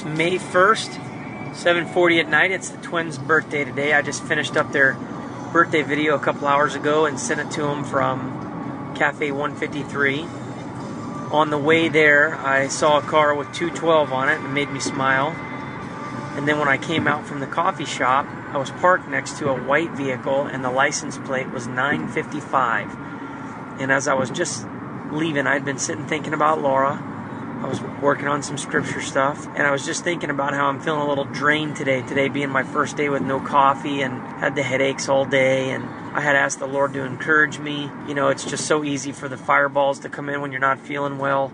[0.00, 0.98] It's May 1st,
[1.52, 2.50] 7:40 at night.
[2.52, 3.92] It's the twins' birthday today.
[3.92, 4.96] I just finished up their
[5.52, 10.26] birthday video a couple hours ago and sent it to them from Cafe 153.
[11.32, 14.70] On the way there, I saw a car with 212 on it and it made
[14.70, 15.36] me smile.
[16.34, 18.24] And then when I came out from the coffee shop,
[18.54, 22.88] I was parked next to a white vehicle and the license plate was 955.
[23.78, 24.66] And as I was just
[25.12, 27.09] leaving, I'd been sitting thinking about Laura
[27.60, 30.80] I was working on some scripture stuff, and I was just thinking about how I'm
[30.80, 32.02] feeling a little drained today.
[32.02, 35.84] Today being my first day with no coffee and had the headaches all day, and
[35.84, 37.90] I had asked the Lord to encourage me.
[38.08, 40.80] You know, it's just so easy for the fireballs to come in when you're not
[40.80, 41.52] feeling well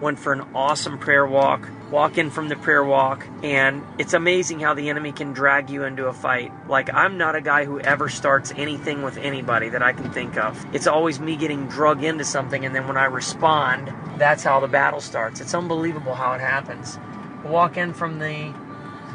[0.00, 4.60] went for an awesome prayer walk, walk in from the prayer walk, and it's amazing
[4.60, 6.52] how the enemy can drag you into a fight.
[6.68, 10.36] Like, I'm not a guy who ever starts anything with anybody that I can think
[10.36, 10.64] of.
[10.74, 14.68] It's always me getting drug into something, and then when I respond, that's how the
[14.68, 15.40] battle starts.
[15.40, 16.98] It's unbelievable how it happens.
[17.44, 18.54] walk in from the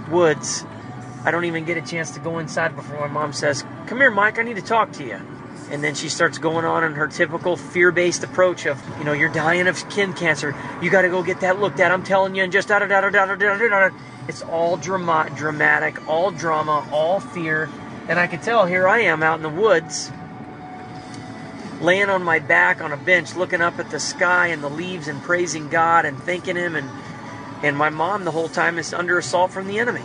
[0.10, 0.66] woods.
[1.24, 4.12] I don't even get a chance to go inside before my mom says, Come here,
[4.12, 5.20] Mike, I need to talk to you.
[5.72, 9.14] And then she starts going on in her typical fear based approach of, you know,
[9.14, 10.56] you're dying of skin cancer.
[10.82, 11.92] You got to go get that looked at.
[11.92, 13.90] I'm telling you, and just da da da da da da da da.
[14.28, 17.70] It's all drama- dramatic, all drama, all fear.
[18.08, 20.12] And I can tell here I am out in the woods,
[21.82, 25.08] laying on my back on a bench, looking up at the sky and the leaves
[25.08, 26.76] and praising God and thanking Him.
[26.76, 26.90] And,
[27.64, 30.04] and my mom the whole time is under assault from the enemy.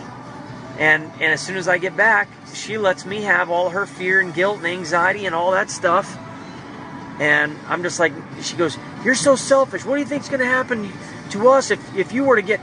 [0.81, 4.19] And, and as soon as I get back, she lets me have all her fear
[4.19, 6.19] and guilt and anxiety and all that stuff.
[7.21, 9.85] And I'm just like, she goes, You're so selfish.
[9.85, 10.91] What do you think's going to happen
[11.31, 12.61] to us if, if you were to get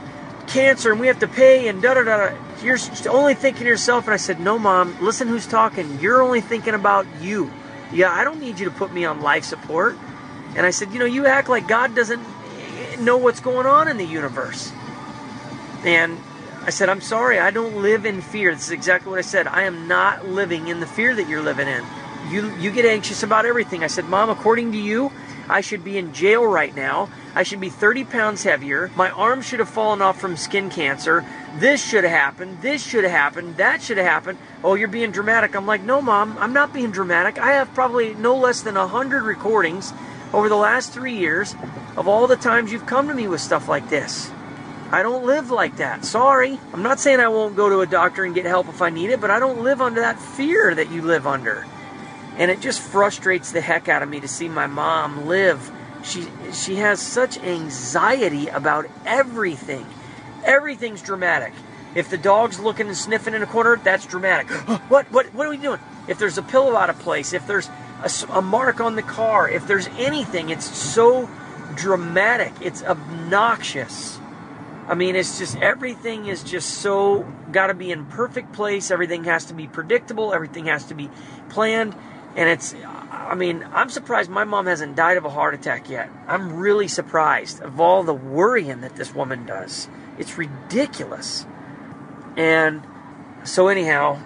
[0.48, 2.36] cancer and we have to pay and da da da?
[2.60, 4.06] You're only thinking of yourself.
[4.06, 6.00] And I said, No, mom, listen who's talking.
[6.00, 7.52] You're only thinking about you.
[7.92, 9.96] Yeah, I don't need you to put me on life support.
[10.56, 12.20] And I said, You know, you act like God doesn't
[12.98, 14.72] know what's going on in the universe.
[15.84, 16.18] And
[16.68, 18.54] I said, I'm sorry, I don't live in fear.
[18.54, 19.46] This is exactly what I said.
[19.46, 21.82] I am not living in the fear that you're living in.
[22.30, 23.82] You you get anxious about everything.
[23.82, 25.10] I said, Mom, according to you,
[25.48, 27.08] I should be in jail right now.
[27.34, 28.90] I should be 30 pounds heavier.
[28.96, 31.24] My arm should have fallen off from skin cancer.
[31.56, 32.60] This should have happened.
[32.60, 33.56] This should have happened.
[33.56, 34.38] That should have happened.
[34.62, 35.56] Oh, you're being dramatic.
[35.56, 37.38] I'm like, no, Mom, I'm not being dramatic.
[37.38, 39.94] I have probably no less than 100 recordings
[40.34, 41.54] over the last three years
[41.96, 44.30] of all the times you've come to me with stuff like this.
[44.90, 46.04] I don't live like that.
[46.04, 46.58] Sorry.
[46.72, 49.10] I'm not saying I won't go to a doctor and get help if I need
[49.10, 51.66] it, but I don't live under that fear that you live under.
[52.38, 55.70] And it just frustrates the heck out of me to see my mom live.
[56.04, 59.86] She she has such anxiety about everything.
[60.44, 61.52] Everything's dramatic.
[61.94, 64.48] If the dog's looking and sniffing in a corner, that's dramatic.
[64.88, 65.80] what what what are we doing?
[66.06, 67.68] If there's a pillow out of place, if there's
[68.02, 71.28] a, a mark on the car, if there's anything, it's so
[71.74, 72.52] dramatic.
[72.62, 74.18] It's obnoxious.
[74.88, 78.90] I mean, it's just everything is just so got to be in perfect place.
[78.90, 80.32] Everything has to be predictable.
[80.32, 81.10] Everything has to be
[81.50, 81.94] planned.
[82.34, 82.74] And it's,
[83.10, 86.08] I mean, I'm surprised my mom hasn't died of a heart attack yet.
[86.26, 89.88] I'm really surprised of all the worrying that this woman does.
[90.18, 91.44] It's ridiculous.
[92.36, 92.82] And
[93.44, 94.18] so, anyhow,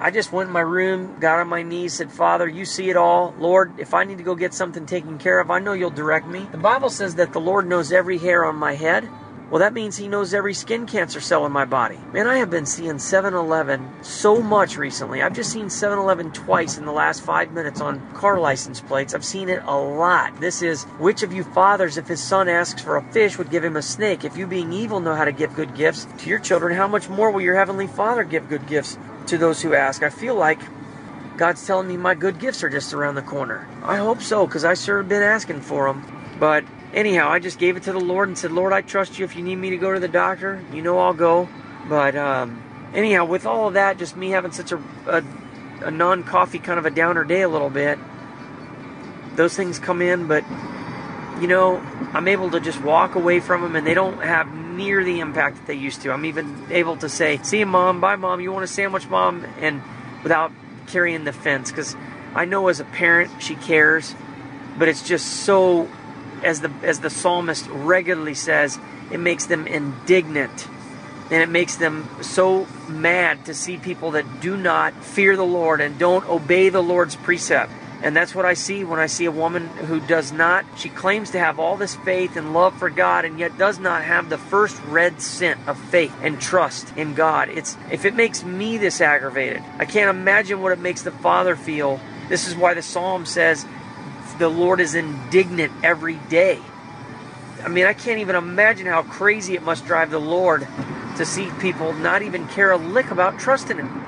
[0.00, 2.96] I just went in my room, got on my knees, said, Father, you see it
[2.96, 3.34] all.
[3.38, 6.26] Lord, if I need to go get something taken care of, I know you'll direct
[6.26, 6.46] me.
[6.52, 9.08] The Bible says that the Lord knows every hair on my head.
[9.50, 11.98] Well, that means he knows every skin cancer cell in my body.
[12.12, 15.22] Man, I have been seeing 7 Eleven so much recently.
[15.22, 19.14] I've just seen 7 Eleven twice in the last five minutes on car license plates.
[19.14, 20.38] I've seen it a lot.
[20.38, 23.64] This is which of you fathers, if his son asks for a fish, would give
[23.64, 24.22] him a snake?
[24.22, 27.08] If you, being evil, know how to give good gifts to your children, how much
[27.08, 28.98] more will your heavenly Father give good gifts
[29.28, 30.02] to those who ask?
[30.02, 30.60] I feel like
[31.38, 33.66] God's telling me my good gifts are just around the corner.
[33.82, 36.04] I hope so, because I sure have been asking for them.
[36.38, 39.24] But anyhow, I just gave it to the Lord and said, Lord, I trust you.
[39.24, 41.48] If you need me to go to the doctor, you know I'll go.
[41.88, 42.62] But um,
[42.94, 45.22] anyhow, with all of that, just me having such a, a,
[45.82, 47.98] a non coffee kind of a downer day a little bit,
[49.36, 50.26] those things come in.
[50.26, 50.44] But,
[51.40, 51.78] you know,
[52.12, 55.56] I'm able to just walk away from them and they don't have near the impact
[55.56, 56.12] that they used to.
[56.12, 58.00] I'm even able to say, see you, mom.
[58.00, 58.40] Bye, mom.
[58.40, 59.46] You want a sandwich, mom?
[59.60, 59.82] And
[60.22, 60.52] without
[60.86, 61.70] carrying the fence.
[61.70, 61.96] Because
[62.34, 64.14] I know as a parent, she cares.
[64.78, 65.88] But it's just so
[66.44, 68.78] as the as the psalmist regularly says,
[69.10, 70.68] it makes them indignant.
[71.30, 75.82] And it makes them so mad to see people that do not fear the Lord
[75.82, 77.70] and don't obey the Lord's precept.
[78.00, 81.30] And that's what I see when I see a woman who does not, she claims
[81.32, 84.38] to have all this faith and love for God and yet does not have the
[84.38, 87.48] first red cent of faith and trust in God.
[87.48, 91.56] It's if it makes me this aggravated, I can't imagine what it makes the Father
[91.56, 92.00] feel.
[92.28, 93.66] This is why the psalm says,
[94.38, 96.60] the Lord is indignant every day.
[97.64, 100.66] I mean, I can't even imagine how crazy it must drive the Lord
[101.16, 104.04] to see people not even care a lick about trusting Him.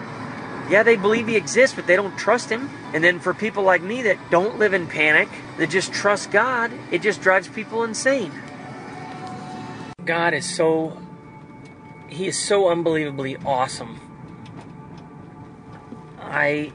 [0.71, 2.71] Yeah, they believe He exists, but they don't trust Him.
[2.94, 5.29] And then for people like me that don't live in panic,
[5.59, 8.32] that just trust God, it just drives people insane.
[10.05, 10.97] God is so,
[12.09, 14.00] He is so unbelievably awesome.
[16.21, 16.73] I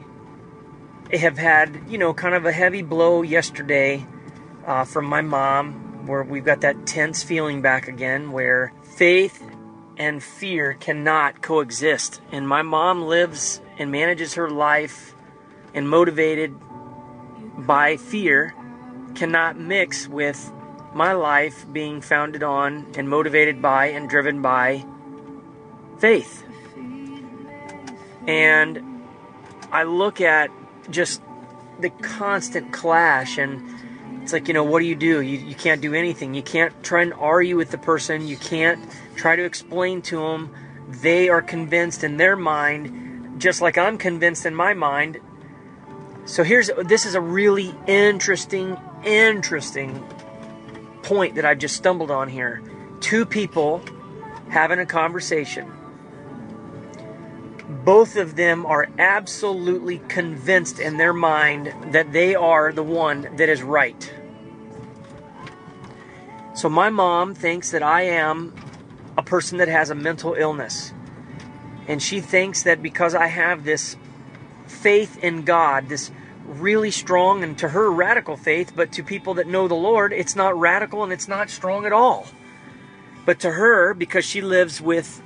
[1.18, 4.06] have had, you know, kind of a heavy blow yesterday
[4.66, 9.44] uh, from my mom, where we've got that tense feeling back again, where faith
[9.98, 12.22] and fear cannot coexist.
[12.32, 15.16] And my mom lives and manages her life
[15.74, 16.56] and motivated
[17.58, 18.54] by fear
[19.16, 20.52] cannot mix with
[20.94, 24.86] my life being founded on and motivated by and driven by
[26.00, 26.44] faith.
[28.28, 29.04] And
[29.72, 30.50] I look at
[30.90, 31.22] just
[31.80, 33.62] the constant clash and
[34.24, 35.22] it's like you know what do you do?
[35.22, 36.34] You, you can't do anything.
[36.34, 38.28] You can't try and argue with the person.
[38.28, 38.84] You can't
[39.16, 40.54] try to explain to them
[40.88, 45.20] they are convinced in their mind just like i'm convinced in my mind.
[46.26, 50.04] So here's this is a really interesting interesting
[51.04, 52.64] point that i've just stumbled on here.
[53.00, 53.82] Two people
[54.50, 55.72] having a conversation
[57.68, 63.50] both of them are absolutely convinced in their mind that they are the one that
[63.50, 64.14] is right.
[66.54, 68.54] So, my mom thinks that I am
[69.18, 70.94] a person that has a mental illness.
[71.88, 73.96] And she thinks that because I have this
[74.68, 76.12] faith in God, this
[76.46, 80.36] really strong and to her radical faith, but to people that know the Lord, it's
[80.36, 82.28] not radical and it's not strong at all.
[83.26, 85.22] But to her, because she lives with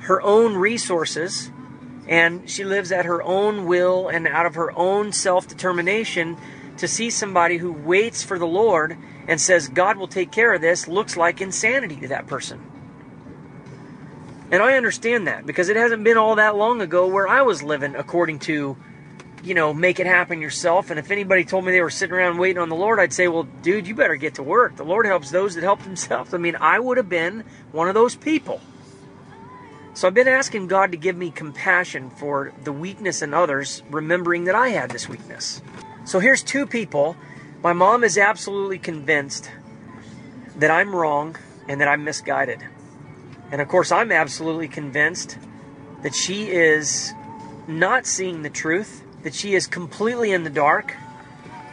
[0.00, 1.50] her own resources,
[2.08, 6.36] and she lives at her own will and out of her own self determination
[6.78, 10.60] to see somebody who waits for the Lord and says, God will take care of
[10.60, 12.60] this, looks like insanity to that person.
[14.50, 17.62] And I understand that because it hasn't been all that long ago where I was
[17.62, 18.76] living according to,
[19.42, 20.90] you know, make it happen yourself.
[20.90, 23.26] And if anybody told me they were sitting around waiting on the Lord, I'd say,
[23.26, 24.76] well, dude, you better get to work.
[24.76, 26.32] The Lord helps those that help themselves.
[26.32, 27.42] I mean, I would have been
[27.72, 28.60] one of those people.
[29.96, 34.44] So I've been asking God to give me compassion for the weakness in others, remembering
[34.44, 35.62] that I had this weakness.
[36.04, 37.16] So here's two people.
[37.62, 39.50] My mom is absolutely convinced
[40.56, 42.62] that I'm wrong and that I'm misguided.
[43.50, 45.38] And of course, I'm absolutely convinced
[46.02, 47.14] that she is
[47.66, 50.94] not seeing the truth, that she is completely in the dark,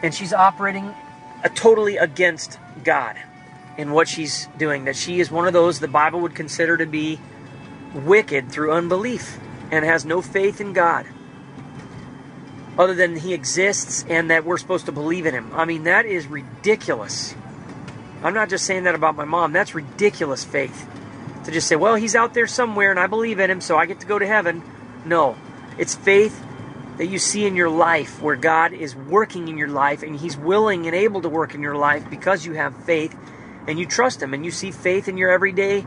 [0.02, 0.96] and she's operating
[1.56, 3.18] totally against God
[3.78, 4.86] in what she's doing.
[4.86, 7.20] That she is one of those the Bible would consider to be
[7.94, 9.40] wicked through unbelief
[9.72, 11.06] and has no faith in God
[12.78, 15.52] other than he exists and that we're supposed to believe in him.
[15.54, 17.36] I mean, that is ridiculous.
[18.24, 19.54] I'm not just saying that about my mom.
[19.54, 20.88] That's ridiculous faith.
[21.46, 23.86] To just say, well, he's out there somewhere and I believe in him, so I
[23.86, 24.64] get to go to heaven.
[25.06, 25.36] No.
[25.78, 26.44] It's faith
[26.98, 30.38] that you see in your life where God is working in your life and he's
[30.38, 33.16] willing and able to work in your life because you have faith
[33.68, 35.86] and you trust him and you see faith in your everyday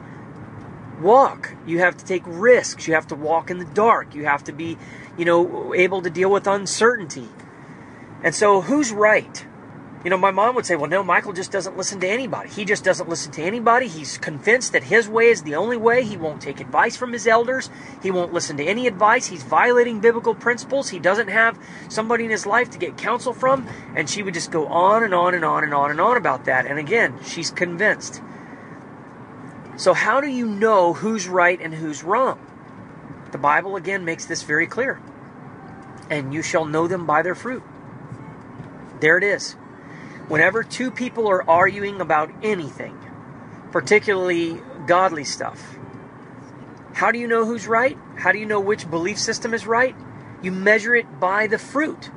[1.01, 1.55] walk.
[1.67, 2.87] You have to take risks.
[2.87, 4.15] You have to walk in the dark.
[4.15, 4.79] You have to be,
[5.19, 7.29] you know, able to deal with uncertainty.
[8.23, 9.47] And so, who's right?
[10.05, 12.49] You know, my mom would say, well, no, Michael just doesn't listen to anybody.
[12.49, 13.89] He just doesn't listen to anybody.
[13.89, 16.05] He's convinced that his way is the only way.
[16.05, 17.71] He won't take advice from his elders.
[18.05, 19.27] He won't listen to any advice.
[19.27, 20.91] He's violating biblical principles.
[20.91, 23.67] He doesn't have somebody in his life to get counsel from.
[23.97, 26.45] And she would just go on and on and on and on and on about
[26.45, 26.67] that.
[26.67, 28.23] And again, she's convinced.
[29.77, 32.41] So, how do you know who's right and who's wrong?
[33.31, 35.01] The Bible again makes this very clear.
[36.09, 37.63] And you shall know them by their fruit.
[39.01, 39.53] There it is.
[40.29, 42.99] Whenever two people are arguing about anything,
[43.71, 45.77] particularly godly stuff,
[46.95, 47.99] how do you know who's right?
[48.17, 49.95] How do you know which belief system is right?
[50.41, 52.11] You measure it by the fruit.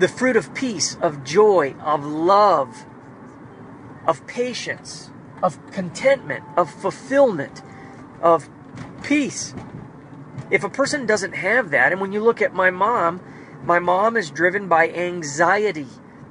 [0.00, 2.84] The fruit of peace, of joy, of love,
[4.04, 5.11] of patience,
[5.42, 7.62] of contentment, of fulfillment,
[8.20, 8.48] of
[9.02, 9.54] peace.
[10.50, 13.20] If a person doesn't have that, and when you look at my mom,
[13.64, 15.88] my mom is driven by anxiety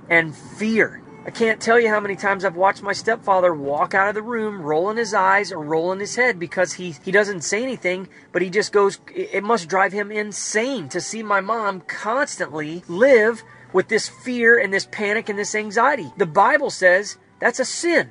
[0.10, 1.01] and fear.
[1.24, 4.24] I can't tell you how many times I've watched my stepfather walk out of the
[4.24, 8.41] room, rolling his eyes or rolling his head because he, he doesn't say anything, but
[8.41, 13.88] he just goes, it must drive him insane to see my mom constantly live with
[13.88, 16.12] this fear and this panic and this anxiety.
[16.18, 18.10] The Bible says that's a sin.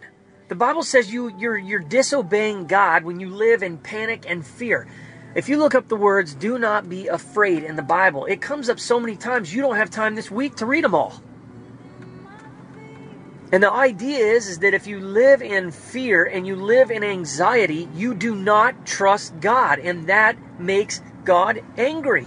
[0.50, 4.88] The Bible says you you're you're disobeying God when you live in panic and fear.
[5.37, 8.69] If you look up the words do not be afraid in the Bible, it comes
[8.69, 11.23] up so many times you don't have time this week to read them all.
[13.52, 17.04] And the idea is, is that if you live in fear and you live in
[17.04, 22.26] anxiety, you do not trust God, and that makes God angry.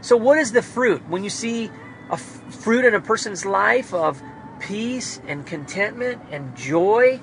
[0.00, 1.08] So, what is the fruit?
[1.08, 1.70] When you see
[2.10, 4.20] a f- fruit in a person's life of
[4.62, 7.20] peace and contentment and joy,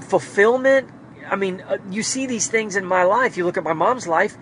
[0.00, 0.88] fulfillment.
[1.28, 3.36] I mean, uh, you see these things in my life.
[3.36, 4.36] You look at my mom's life.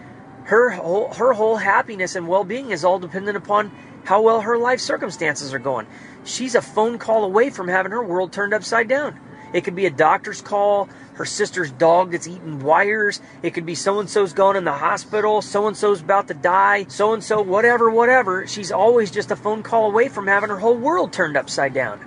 [0.45, 3.71] Her whole, her whole happiness and well-being is all dependent upon
[4.05, 5.87] how well her life circumstances are going.
[6.25, 9.21] She's a phone call away from having her world turned upside down.
[9.53, 13.21] It could be a doctor's call, her sister's dog that's eating wires.
[13.43, 16.35] It could be so and so's gone in the hospital, so and so's about to
[16.35, 18.47] die, so and so, whatever, whatever.
[18.47, 22.05] She's always just a phone call away from having her whole world turned upside down.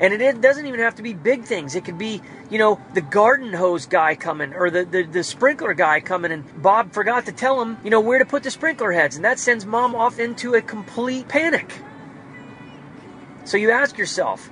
[0.00, 1.76] And it doesn't even have to be big things.
[1.76, 5.74] It could be, you know, the garden hose guy coming or the, the, the, sprinkler
[5.74, 8.90] guy coming and Bob forgot to tell him, you know, where to put the sprinkler
[8.90, 9.14] heads.
[9.14, 11.72] And that sends mom off into a complete panic.
[13.44, 14.50] So you ask yourself,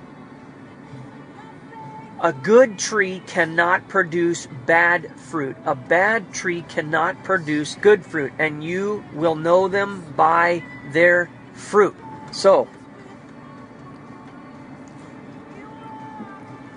[2.21, 5.57] a good tree cannot produce bad fruit.
[5.65, 8.31] A bad tree cannot produce good fruit.
[8.37, 11.95] And you will know them by their fruit.
[12.31, 12.67] So,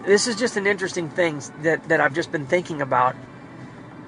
[0.06, 3.14] this is just an interesting thing that, that I've just been thinking about.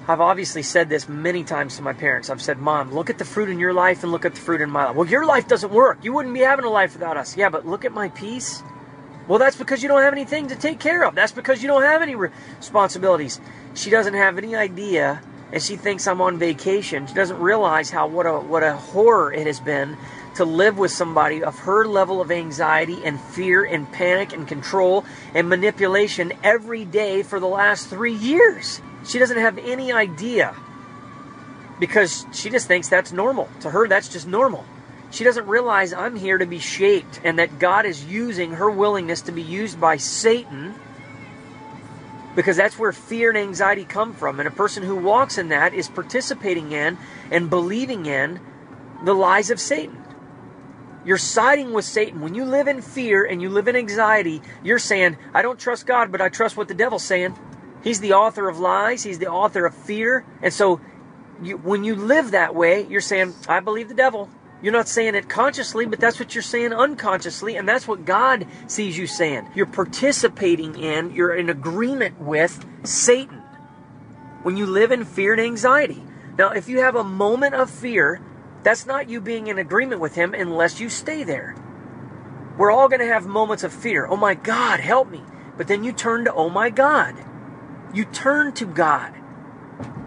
[0.08, 2.30] I've obviously said this many times to my parents.
[2.30, 4.60] I've said, Mom, look at the fruit in your life and look at the fruit
[4.60, 4.96] in my life.
[4.96, 5.98] Well, your life doesn't work.
[6.02, 7.36] You wouldn't be having a life without us.
[7.36, 8.62] Yeah, but look at my peace.
[9.28, 11.14] Well, that's because you don't have anything to take care of.
[11.14, 13.40] That's because you don't have any responsibilities.
[13.74, 15.20] She doesn't have any idea,
[15.52, 17.06] and she thinks I'm on vacation.
[17.06, 19.96] She doesn't realize how what a what a horror it has been
[20.36, 25.04] to live with somebody of her level of anxiety and fear and panic and control
[25.34, 28.80] and manipulation every day for the last three years.
[29.04, 30.54] She doesn't have any idea
[31.80, 33.48] because she just thinks that's normal.
[33.60, 34.64] To her, that's just normal.
[35.10, 39.22] She doesn't realize I'm here to be shaped and that God is using her willingness
[39.22, 40.74] to be used by Satan
[42.34, 44.38] because that's where fear and anxiety come from.
[44.38, 46.98] And a person who walks in that is participating in
[47.30, 48.40] and believing in
[49.04, 50.02] the lies of Satan.
[51.04, 52.20] You're siding with Satan.
[52.20, 55.86] When you live in fear and you live in anxiety, you're saying, I don't trust
[55.86, 57.38] God, but I trust what the devil's saying.
[57.82, 60.24] He's the author of lies, he's the author of fear.
[60.42, 60.80] And so
[61.42, 64.28] you, when you live that way, you're saying, I believe the devil.
[64.62, 68.46] You're not saying it consciously, but that's what you're saying unconsciously, and that's what God
[68.66, 69.48] sees you saying.
[69.54, 73.42] You're participating in, you're in agreement with Satan
[74.42, 76.02] when you live in fear and anxiety.
[76.38, 78.20] Now, if you have a moment of fear,
[78.62, 81.54] that's not you being in agreement with Him unless you stay there.
[82.56, 84.06] We're all going to have moments of fear.
[84.06, 85.22] Oh my God, help me.
[85.56, 87.14] But then you turn to, oh my God.
[87.92, 89.14] You turn to God.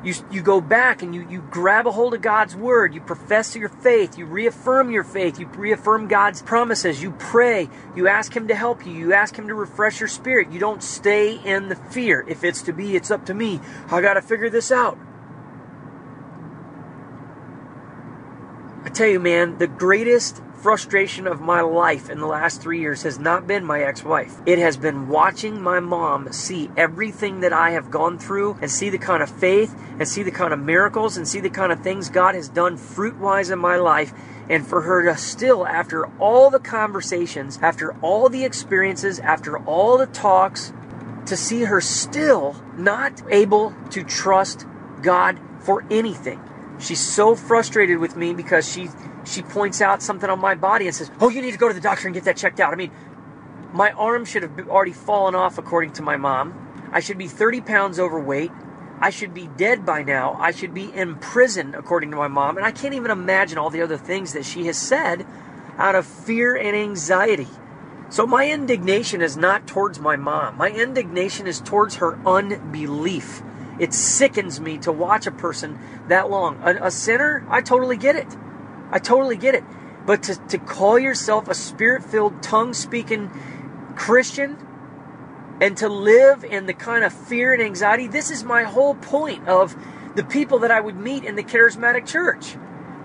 [0.01, 2.93] You, you go back and you, you grab a hold of God's word.
[2.93, 4.17] You profess your faith.
[4.17, 5.39] You reaffirm your faith.
[5.39, 7.03] You reaffirm God's promises.
[7.03, 7.69] You pray.
[7.95, 8.93] You ask Him to help you.
[8.93, 10.51] You ask Him to refresh your spirit.
[10.51, 12.23] You don't stay in the fear.
[12.29, 13.59] If it's to be, it's up to me.
[13.91, 14.97] I got to figure this out.
[18.85, 23.03] I tell you, man, the greatest frustration of my life in the last three years
[23.03, 24.35] has not been my ex wife.
[24.45, 28.89] It has been watching my mom see everything that I have gone through and see
[28.89, 31.81] the kind of faith and see the kind of miracles and see the kind of
[31.81, 34.11] things God has done fruit wise in my life.
[34.49, 39.97] And for her to still, after all the conversations, after all the experiences, after all
[39.97, 40.73] the talks,
[41.27, 44.65] to see her still not able to trust
[45.01, 46.41] God for anything.
[46.79, 48.89] She's so frustrated with me because she
[49.29, 51.73] she points out something on my body and says, "Oh, you need to go to
[51.73, 52.91] the doctor and get that checked out." I mean,
[53.73, 56.53] my arm should have already fallen off according to my mom.
[56.91, 58.51] I should be 30 pounds overweight.
[58.99, 60.35] I should be dead by now.
[60.39, 63.69] I should be in prison according to my mom, and I can't even imagine all
[63.69, 65.25] the other things that she has said
[65.77, 67.47] out of fear and anxiety.
[68.09, 70.57] So my indignation is not towards my mom.
[70.57, 73.41] My indignation is towards her unbelief.
[73.79, 76.59] It sickens me to watch a person that long.
[76.63, 78.27] A, a sinner, I totally get it.
[78.91, 79.63] I totally get it.
[80.05, 83.29] But to, to call yourself a spirit filled, tongue speaking
[83.95, 84.57] Christian
[85.61, 89.47] and to live in the kind of fear and anxiety, this is my whole point
[89.47, 89.75] of
[90.15, 92.55] the people that I would meet in the charismatic church.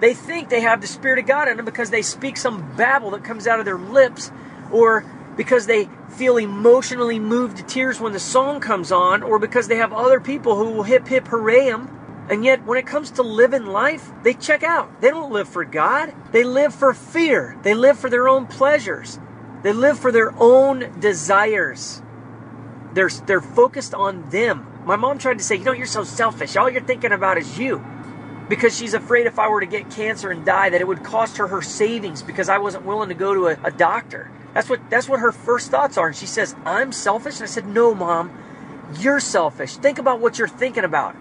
[0.00, 3.10] They think they have the Spirit of God in them because they speak some babble
[3.10, 4.30] that comes out of their lips
[4.70, 5.04] or
[5.36, 9.76] because they feel emotionally moved to tears when the song comes on, or because they
[9.76, 11.88] have other people who will hip hip hooray them.
[12.30, 15.00] And yet, when it comes to living life, they check out.
[15.00, 16.14] They don't live for God.
[16.32, 17.58] They live for fear.
[17.62, 19.20] They live for their own pleasures.
[19.62, 22.02] They live for their own desires.
[22.94, 24.66] They're, they're focused on them.
[24.86, 26.56] My mom tried to say, You know, you're so selfish.
[26.56, 27.84] All you're thinking about is you.
[28.48, 31.38] because she's afraid if I were to get cancer and die that it would cost
[31.38, 34.30] her her savings because I wasn't willing to go to a, a doctor.
[34.54, 36.08] That's what that's what her first thoughts are.
[36.08, 38.32] And she says, "I'm selfish." And I said, "No, mom.
[39.00, 39.76] You're selfish.
[39.76, 41.16] Think about what you're thinking about.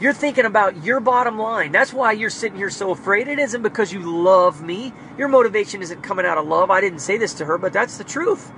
[0.00, 1.72] You're thinking about your bottom line.
[1.72, 3.28] That's why you're sitting here so afraid.
[3.28, 4.92] It isn't because you love me.
[5.16, 6.70] Your motivation isn't coming out of love.
[6.70, 8.50] I didn't say this to her, but that's the truth.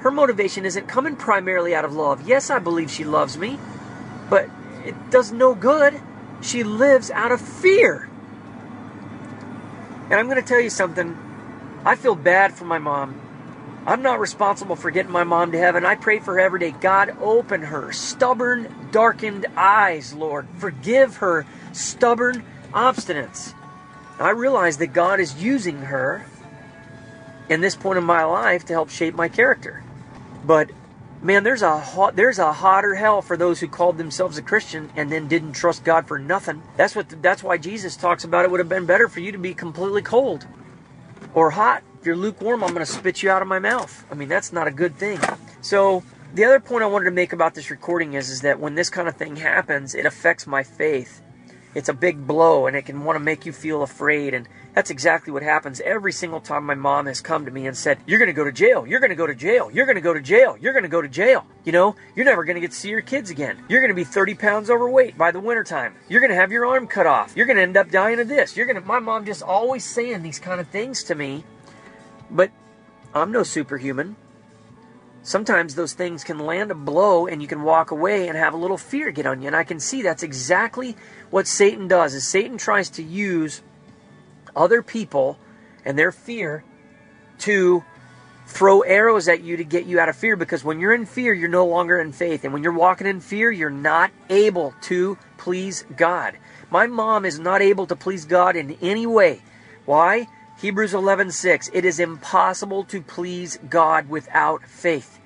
[0.00, 2.26] Her motivation isn't coming primarily out of love.
[2.26, 3.58] Yes, I believe she loves me,
[4.30, 4.48] but
[4.84, 6.00] it does no good.
[6.40, 8.08] She lives out of fear.
[10.04, 11.16] And I'm going to tell you something.
[11.84, 13.20] I feel bad for my mom.
[13.84, 15.84] I'm not responsible for getting my mom to heaven.
[15.84, 16.70] I pray for her every day.
[16.70, 20.46] God, open her stubborn, darkened eyes, Lord.
[20.58, 23.54] Forgive her stubborn obstinance.
[24.20, 26.24] I realize that God is using her
[27.48, 29.82] in this point in my life to help shape my character.
[30.44, 30.70] But
[31.20, 34.90] man, there's a hot, there's a hotter hell for those who called themselves a Christian
[34.94, 36.62] and then didn't trust God for nothing.
[36.76, 39.38] That's what that's why Jesus talks about it would have been better for you to
[39.38, 40.46] be completely cold
[41.34, 44.04] or hot if you're lukewarm, I'm going to spit you out of my mouth.
[44.10, 45.20] I mean, that's not a good thing.
[45.60, 46.02] So,
[46.34, 48.90] the other point I wanted to make about this recording is, is that when this
[48.90, 51.22] kind of thing happens, it affects my faith.
[51.76, 54.34] It's a big blow and it can want to make you feel afraid.
[54.34, 57.76] And that's exactly what happens every single time my mom has come to me and
[57.76, 58.84] said, You're going to go to jail.
[58.84, 59.70] You're going to go to jail.
[59.70, 60.56] You're going to go to jail.
[60.60, 61.46] You're going to go to jail.
[61.62, 63.64] You know, you're never going to get to see your kids again.
[63.68, 65.94] You're going to be 30 pounds overweight by the wintertime.
[66.08, 67.36] You're going to have your arm cut off.
[67.36, 68.56] You're going to end up dying of this.
[68.56, 71.44] You're going to, my mom just always saying these kind of things to me
[72.32, 72.50] but
[73.14, 74.16] I'm no superhuman.
[75.22, 78.56] Sometimes those things can land a blow and you can walk away and have a
[78.56, 79.46] little fear get on you.
[79.46, 80.96] And I can see that's exactly
[81.30, 82.14] what Satan does.
[82.14, 83.62] Is Satan tries to use
[84.56, 85.38] other people
[85.84, 86.64] and their fear
[87.40, 87.84] to
[88.46, 91.32] throw arrows at you to get you out of fear because when you're in fear,
[91.32, 92.42] you're no longer in faith.
[92.44, 96.36] And when you're walking in fear, you're not able to please God.
[96.70, 99.40] My mom is not able to please God in any way.
[99.84, 100.26] Why?
[100.62, 105.18] Hebrews 11:6 It is impossible to please God without faith.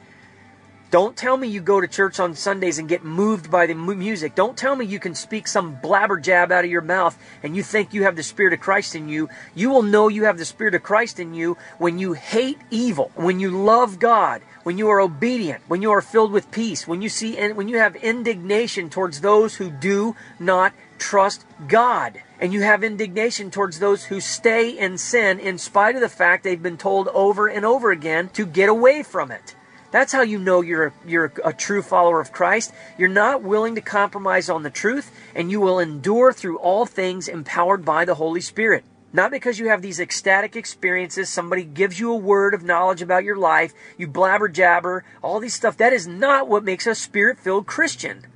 [0.91, 4.35] Don't tell me you go to church on Sundays and get moved by the music.
[4.35, 7.63] Don't tell me you can speak some blabber jab out of your mouth and you
[7.63, 9.29] think you have the Spirit of Christ in you.
[9.55, 13.11] You will know you have the Spirit of Christ in you when you hate evil,
[13.15, 17.03] when you love God, when you are obedient, when you are filled with peace, when
[17.03, 22.53] you see and when you have indignation towards those who do not trust God and
[22.53, 26.63] you have indignation towards those who stay in sin in spite of the fact they've
[26.63, 29.55] been told over and over again to get away from it.
[29.91, 32.73] That's how you know you're you're a true follower of Christ.
[32.99, 37.29] You're not willing to compromise on the truth and you will endure through all things
[37.29, 38.85] empowered by the Holy Spirit.
[39.13, 43.25] Not because you have these ecstatic experiences, somebody gives you a word of knowledge about
[43.25, 45.77] your life, you blabber jabber, all these stuff.
[45.79, 48.27] That is not what makes a spirit filled Christian.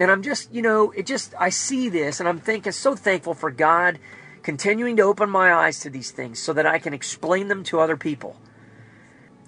[0.00, 3.34] And I'm just, you know, it just, I see this and I'm thinking, so thankful
[3.34, 3.98] for God
[4.42, 7.80] continuing to open my eyes to these things so that I can explain them to
[7.80, 8.40] other people.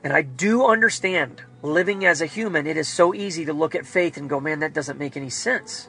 [0.05, 3.87] And I do understand living as a human, it is so easy to look at
[3.87, 5.88] faith and go, man, that doesn't make any sense.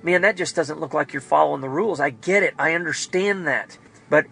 [0.00, 1.98] Man, that just doesn't look like you're following the rules.
[1.98, 2.54] I get it.
[2.56, 3.78] I understand that.
[4.08, 4.26] But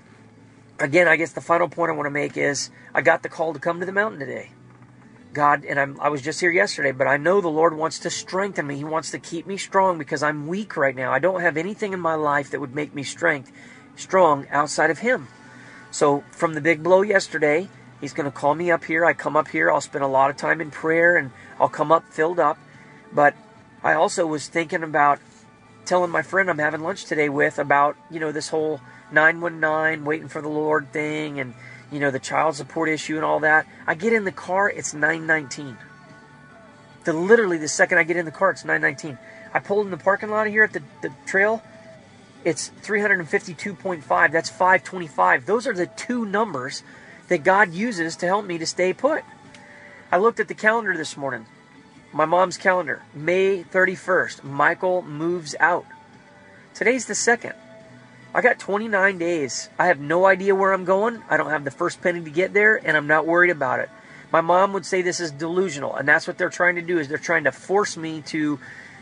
[0.78, 3.52] again, I guess the final point I want to make is I got the call
[3.52, 4.52] to come to the mountain today.
[5.36, 8.10] God, and I'm, I was just here yesterday, but I know the Lord wants to
[8.10, 8.76] strengthen me.
[8.76, 11.12] He wants to keep me strong because I'm weak right now.
[11.12, 13.52] I don't have anything in my life that would make me strength,
[13.96, 15.28] strong outside of Him.
[15.90, 17.68] So from the big blow yesterday,
[18.00, 19.04] He's going to call me up here.
[19.04, 19.70] I come up here.
[19.70, 22.58] I'll spend a lot of time in prayer, and I'll come up filled up.
[23.12, 23.34] But
[23.84, 25.20] I also was thinking about
[25.84, 28.80] telling my friend I'm having lunch today with about you know this whole
[29.12, 31.52] 919 waiting for the Lord thing and
[31.96, 33.66] you know, the child support issue and all that.
[33.86, 35.78] I get in the car, it's 919.
[37.04, 39.16] The literally the second I get in the car, it's 919.
[39.54, 41.62] I pulled in the parking lot here at the, the trail,
[42.44, 44.30] it's 352.5.
[44.30, 45.46] That's 525.
[45.46, 46.82] Those are the two numbers
[47.28, 49.24] that God uses to help me to stay put.
[50.12, 51.46] I looked at the calendar this morning.
[52.12, 54.44] My mom's calendar, May 31st.
[54.44, 55.86] Michael moves out.
[56.74, 57.54] Today's the 2nd.
[58.34, 59.68] I got 29 days.
[59.78, 61.22] I have no idea where I'm going.
[61.28, 63.88] I don't have the first penny to get there, and I'm not worried about it.
[64.32, 67.08] My mom would say this is delusional, and that's what they're trying to do is
[67.08, 68.58] they're trying to force me to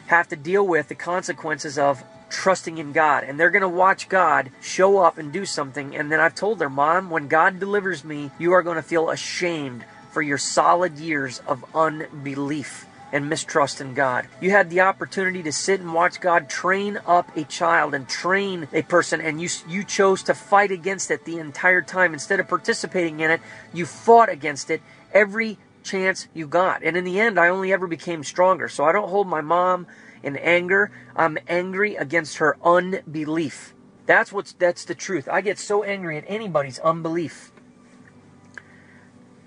[0.06, 3.24] have to deal with the consequences of trusting in God.
[3.24, 5.96] And they're going to watch God show up and do something.
[5.96, 9.10] And then I've told their mom, when God delivers me, you are going to feel
[9.10, 14.26] ashamed for your solid years of unbelief and mistrust in God.
[14.40, 18.66] You had the opportunity to sit and watch God train up a child and train
[18.72, 22.12] a person, and you, you chose to fight against it the entire time.
[22.12, 23.40] Instead of participating in it,
[23.72, 26.82] you fought against it every chance you got.
[26.82, 28.68] And in the end, I only ever became stronger.
[28.68, 29.86] So I don't hold my mom
[30.24, 30.90] in anger.
[31.14, 33.74] I'm angry against her unbelief.
[34.06, 35.28] That's what's that's the truth.
[35.30, 37.52] I get so angry at anybody's unbelief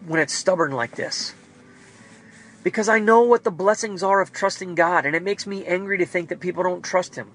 [0.05, 1.33] when it's stubborn like this.
[2.67, 5.97] Because I know what the blessings are of trusting God, and it makes me angry
[5.99, 7.31] to think that people don't trust Him.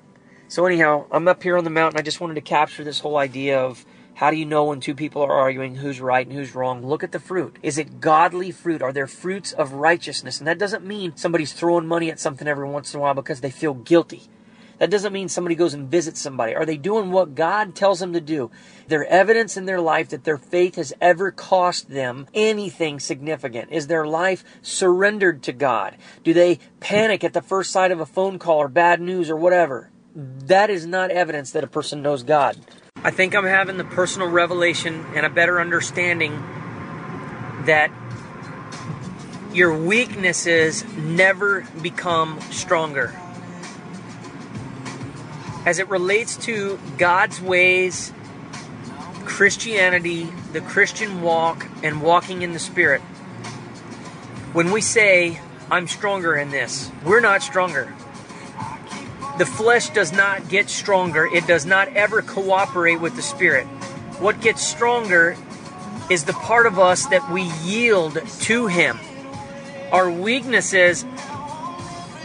[0.47, 1.99] So, anyhow, I'm up here on the mountain.
[1.99, 4.95] I just wanted to capture this whole idea of how do you know when two
[4.95, 6.85] people are arguing who's right and who's wrong?
[6.85, 7.57] Look at the fruit.
[7.63, 8.83] Is it godly fruit?
[8.83, 10.39] Are there fruits of righteousness?
[10.39, 13.41] And that doesn't mean somebody's throwing money at something every once in a while because
[13.41, 14.25] they feel guilty.
[14.83, 16.57] That doesn't mean somebody goes and visits somebody.
[16.57, 18.51] Are they doing what God tells them to do?
[18.89, 23.71] Their evidence in their life that their faith has ever cost them anything significant?
[23.71, 25.97] Is their life surrendered to God?
[26.25, 29.37] Do they panic at the first sight of a phone call or bad news or
[29.37, 29.89] whatever?
[30.17, 32.57] That is not evidence that a person knows God.
[33.05, 36.33] I think I'm having the personal revelation and a better understanding
[37.67, 37.93] that
[39.53, 43.17] your weaknesses never become stronger
[45.65, 48.13] as it relates to God's ways,
[49.25, 53.01] Christianity, the Christian walk, and walking in the Spirit,
[54.53, 57.95] when we say, I'm stronger in this, we're not stronger.
[59.39, 63.67] The flesh does not get stronger, it does not ever cooperate with the Spirit.
[64.19, 65.37] What gets stronger
[66.11, 68.99] is the part of us that we yield to Him.
[69.91, 71.07] Our weaknesses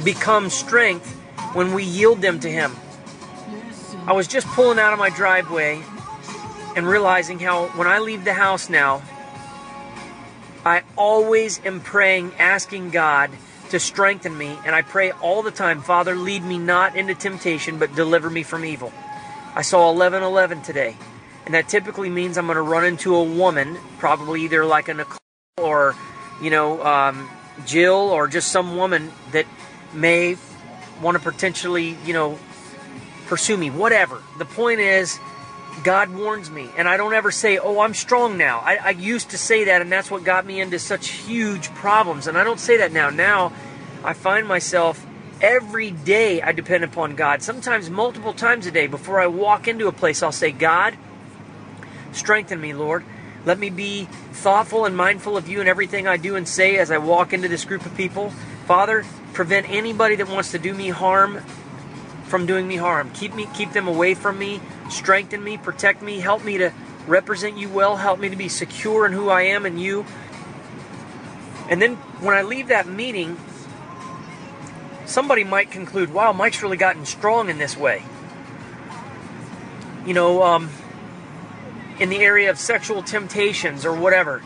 [0.04, 1.10] become strength
[1.54, 2.76] when we yield them to Him.
[4.08, 5.84] I was just pulling out of my driveway
[6.78, 9.02] and realizing how when I leave the house now,
[10.64, 13.32] I always am praying, asking God
[13.70, 17.80] to strengthen me, and I pray all the time, Father, lead me not into temptation,
[17.80, 18.94] but deliver me from evil.
[19.54, 20.96] I saw 1111 today,
[21.46, 24.94] and that typically means I'm going to run into a woman, probably either like a
[24.94, 25.20] Nicole
[25.58, 25.96] or,
[26.42, 27.30] you know, um,
[27.66, 29.46] Jill or just some woman that
[29.94, 30.38] may
[31.02, 32.40] want to potentially, you know,
[33.28, 34.22] pursue me, whatever.
[34.38, 35.20] The point is,
[35.84, 38.60] God warns me, and I don't ever say, Oh, I'm strong now.
[38.60, 42.28] I, I, used to say that, and that's what got me into such huge problems.
[42.28, 43.10] And I don't say that now.
[43.10, 43.54] Now,
[44.04, 45.06] I find myself
[45.40, 48.88] every day I depend upon God, sometimes multiple times a day.
[48.88, 50.98] Before I walk into a place, I'll say, God,
[52.12, 53.04] strengthen me, Lord.
[53.46, 56.92] Let me be thoughtful and mindful of you in everything I do and say as
[56.92, 58.32] I walk into this group of people.
[58.66, 61.42] Father, prevent anybody that wants to do me harm
[62.28, 63.10] from doing me harm.
[63.12, 66.72] Keep me keep them away from me, strengthen me, protect me, help me to
[67.08, 70.06] represent you well, help me to be secure in who I am and you.
[71.70, 73.38] And then when I leave that meeting,
[75.06, 78.04] somebody might conclude, wow, Mike's really gotten strong in this way.
[80.06, 80.70] You know, um,
[82.00, 84.42] in the area of sexual temptations or whatever.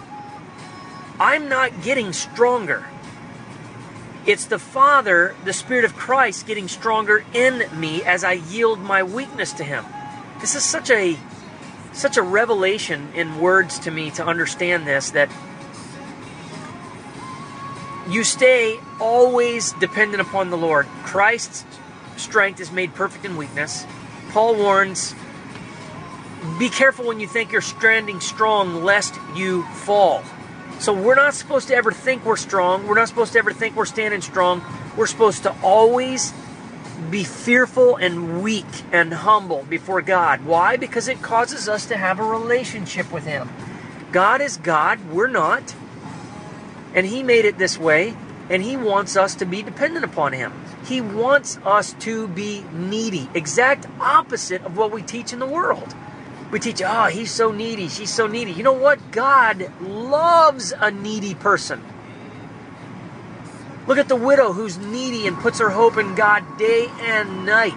[1.20, 2.86] I'm not getting stronger.
[4.26, 9.02] It's the Father, the Spirit of Christ, getting stronger in me as I yield my
[9.02, 9.84] weakness to Him.
[10.40, 11.18] This is such a
[11.94, 15.30] such a revelation in words to me to understand this that
[18.10, 20.86] you stay always dependent upon the Lord.
[21.04, 21.66] Christ's
[22.18, 23.86] strength is made perfect in weakness.
[24.30, 25.16] Paul warns
[26.58, 30.24] be careful when you think you're standing strong, lest you fall.
[30.82, 32.88] So we're not supposed to ever think we're strong.
[32.88, 34.64] We're not supposed to ever think we're standing strong.
[34.98, 36.34] We're supposed to always
[37.12, 40.44] be fearful and weak and humble before God.
[40.44, 40.78] Why?
[40.78, 43.48] Because it causes us to have a relationship with Him.
[44.12, 45.76] God is God, we're not.
[46.96, 48.16] And He made it this way,
[48.50, 50.52] and He wants us to be dependent upon Him.
[50.88, 55.94] He wants us to be needy, exact opposite of what we teach in the world.
[56.52, 58.52] We teach, oh, he's so needy, she's so needy.
[58.52, 59.12] You know what?
[59.12, 61.82] God loves a needy person.
[63.88, 67.74] Look at the widow who's needy and puts her hope in God day and night.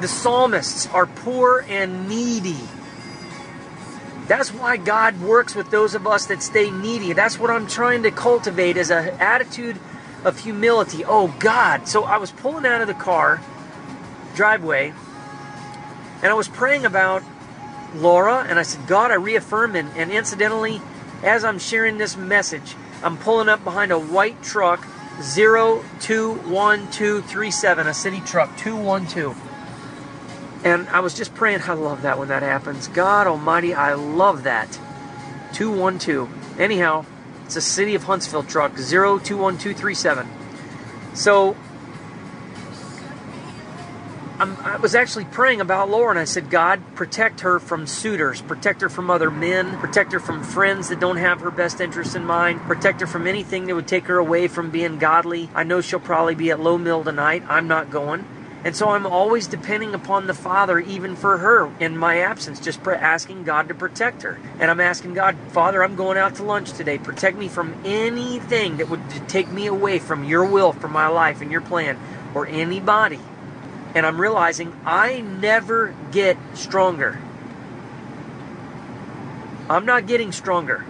[0.00, 2.58] The psalmists are poor and needy.
[4.26, 7.12] That's why God works with those of us that stay needy.
[7.12, 9.78] That's what I'm trying to cultivate as an attitude
[10.24, 11.04] of humility.
[11.04, 11.86] Oh, God.
[11.86, 13.42] So I was pulling out of the car,
[14.34, 14.94] driveway,
[16.24, 17.22] and I was praying about
[17.94, 19.76] Laura, and I said, God, I reaffirm.
[19.76, 20.80] And, and incidentally,
[21.22, 24.86] as I'm sharing this message, I'm pulling up behind a white truck,
[25.34, 29.38] 021237, a city truck, 212.
[30.64, 32.88] And I was just praying, I love that when that happens.
[32.88, 34.80] God Almighty, I love that.
[35.52, 36.58] 212.
[36.58, 37.04] Anyhow,
[37.44, 40.26] it's a city of Huntsville truck, 021237.
[41.12, 41.54] So
[44.36, 48.42] I'm, i was actually praying about Laura, and I said, God, protect her from suitors,
[48.42, 52.16] protect her from other men, protect her from friends that don't have her best interests
[52.16, 55.48] in mind, protect her from anything that would take her away from being godly.
[55.54, 57.44] I know she'll probably be at Lowe Mill tonight.
[57.48, 58.26] I'm not going.
[58.64, 62.84] And so I'm always depending upon the Father, even for her in my absence, just
[62.84, 64.40] asking God to protect her.
[64.58, 66.98] And I'm asking God, Father, I'm going out to lunch today.
[66.98, 71.40] Protect me from anything that would take me away from your will for my life
[71.40, 71.98] and your plan
[72.34, 73.20] or anybody.
[73.94, 77.18] And I'm realizing I never get stronger.
[79.70, 80.84] I'm not getting stronger.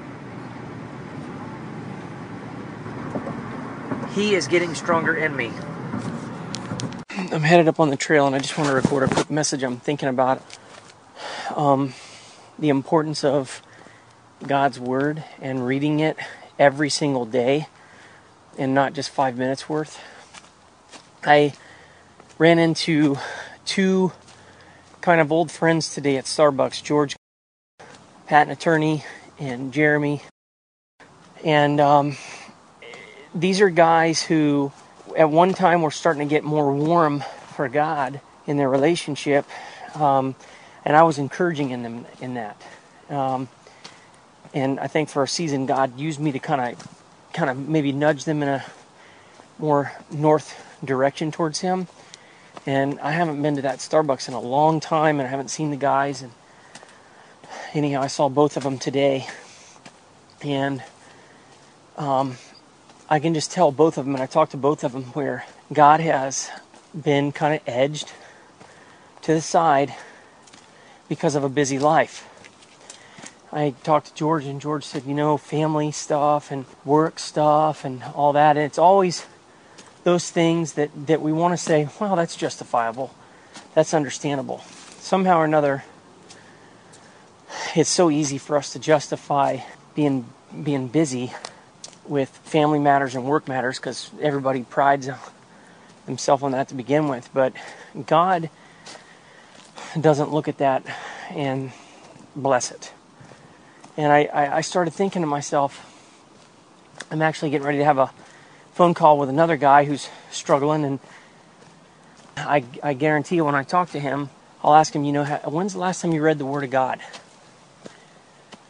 [4.14, 5.53] He is getting stronger in me.
[7.11, 9.62] I'm headed up on the trail and I just want to record a quick message.
[9.62, 10.43] I'm thinking about
[11.55, 11.95] um,
[12.59, 13.62] the importance of
[14.47, 16.17] God's Word and reading it
[16.59, 17.67] every single day
[18.59, 20.01] and not just five minutes worth.
[21.25, 21.55] I
[22.38, 23.16] ran into
[23.64, 24.12] two
[25.01, 27.14] kind of old friends today at Starbucks George,
[28.27, 29.05] patent attorney,
[29.38, 30.20] and Jeremy.
[31.44, 32.16] And um,
[33.35, 34.73] these are guys who
[35.16, 37.23] at one time were starting to get more warm
[37.55, 39.47] for God in their relationship,
[39.94, 40.35] um,
[40.85, 42.61] and I was encouraging in them in that.
[43.11, 43.49] Um,
[44.53, 47.92] and I think for a season, God used me to kind of, kind of maybe
[47.92, 48.64] nudge them in a
[49.59, 51.87] more north direction towards Him.
[52.66, 55.70] And I haven't been to that Starbucks in a long time, and I haven't seen
[55.70, 56.22] the guys.
[56.22, 56.33] And
[57.74, 59.27] anyhow, I saw both of them today,
[60.40, 60.83] and
[61.98, 62.37] um,
[63.09, 65.44] I can just tell both of them, and I talked to both of them, where
[65.72, 66.50] God has
[66.98, 68.12] been kind of edged
[69.22, 69.94] to the side
[71.09, 72.29] because of a busy life.
[73.53, 78.03] I talked to George, and George said, you know, family stuff and work stuff and
[78.14, 78.57] all that.
[78.57, 79.27] And it's always
[80.05, 83.14] those things that, that we want to say, well, that's justifiable.
[83.75, 84.61] That's understandable.
[84.99, 85.85] Somehow or another,
[87.75, 89.59] it's so easy for us to justify
[89.95, 90.27] being
[90.62, 91.33] being busy
[92.07, 95.09] with family matters and work matters because everybody prides
[96.07, 97.29] themselves on that to begin with.
[97.35, 97.55] But
[98.07, 98.51] God
[100.01, 100.85] doesn't look at that
[101.31, 101.73] and
[102.37, 102.93] bless it.
[103.97, 105.90] And I, I, started thinking to myself,
[107.11, 108.11] I'm actually getting ready to have a
[108.75, 110.99] phone call with another guy who's struggling, and
[112.37, 114.31] I, I guarantee you when I talk to him,
[114.63, 117.01] I'll ask him, you know, when's the last time you read the Word of God?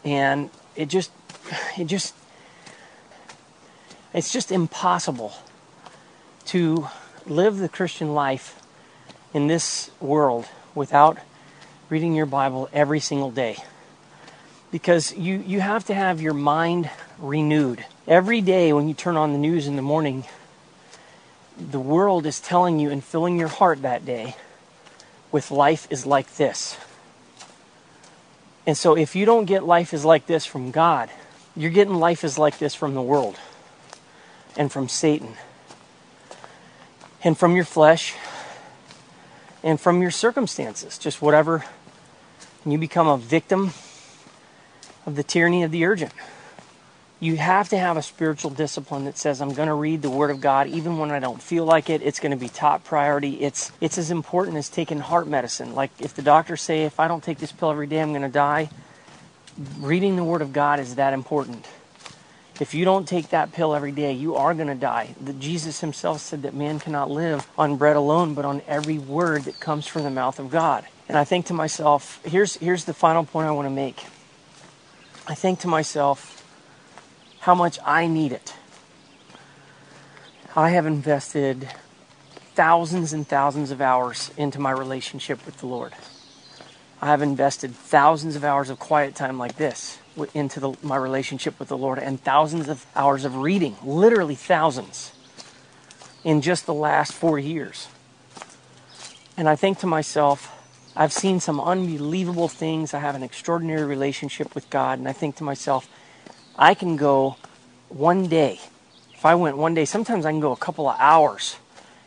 [0.05, 1.11] And it just,
[1.79, 2.15] it just
[4.15, 5.33] it's just impossible
[6.47, 6.87] to
[7.27, 8.63] live the Christian life
[9.35, 11.19] in this world without
[11.91, 13.57] reading your Bible every single day.
[14.71, 16.89] Because you, you have to have your mind
[17.19, 17.85] renewed.
[18.07, 20.25] Every day when you turn on the news in the morning,
[21.59, 24.37] the world is telling you and filling your heart that day
[25.33, 26.77] with life is like this.
[28.67, 31.09] And so if you don't get life is like this from God,
[31.57, 33.37] you're getting life is like this from the world
[34.57, 35.35] and from Satan,
[37.25, 38.15] and from your flesh,
[39.63, 41.65] and from your circumstances, just whatever.
[42.63, 43.73] And you become a victim
[45.07, 46.13] of the tyranny of the urgent.
[47.21, 50.31] You have to have a spiritual discipline that says, I'm going to read the Word
[50.31, 52.03] of God even when I don't feel like it.
[52.03, 53.41] It's going to be top priority.
[53.41, 55.75] It's, it's as important as taking heart medicine.
[55.75, 58.23] Like if the doctors say, if I don't take this pill every day, I'm going
[58.23, 58.69] to die,
[59.79, 61.67] reading the Word of God is that important.
[62.61, 65.15] If you don't take that pill every day, you are going to die.
[65.21, 69.45] The, Jesus himself said that man cannot live on bread alone, but on every word
[69.45, 70.85] that comes from the mouth of God.
[71.09, 74.05] And I think to myself, here's, here's the final point I want to make.
[75.27, 76.34] I think to myself
[77.45, 78.55] how much I need it.
[80.57, 81.69] I have invested
[82.55, 85.93] thousands and thousands of hours into my relationship with the Lord.
[87.03, 89.99] I have invested thousands of hours of quiet time like this
[90.33, 95.13] into the, my relationship with the Lord and thousands of hours of reading, literally thousands,
[96.25, 97.89] in just the last four years.
[99.37, 100.51] And I think to myself,
[100.97, 102.95] I've seen some unbelievable things.
[102.95, 104.99] I have an extraordinary relationship with God.
[104.99, 105.87] And I think to myself,
[106.59, 107.37] I can go
[107.89, 108.61] one day.
[109.15, 111.57] If I went one day, sometimes I can go a couple of hours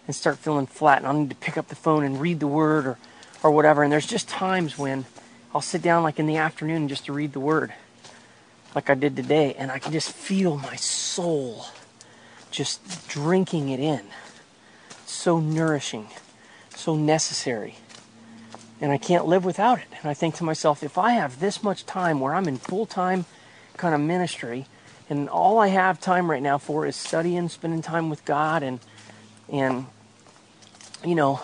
[0.06, 1.00] and start feeling flat.
[1.00, 2.98] And I'll need to pick up the phone and read the word or,
[3.44, 3.84] or whatever.
[3.84, 5.06] And there's just times when
[5.54, 7.74] I'll sit down, like in the afternoon, just to read the word
[8.76, 11.66] like I did today, and I can just feel my soul
[12.52, 14.02] just drinking it in.
[15.06, 16.10] So nourishing,
[16.76, 17.76] so necessary.
[18.80, 19.88] And I can't live without it.
[20.00, 22.86] And I think to myself, if I have this much time where I'm in full
[22.86, 23.26] time
[23.78, 24.66] kind of ministry,
[25.10, 28.80] and all I have time right now for is studying, spending time with God, and
[29.50, 29.86] and
[31.06, 31.42] you know,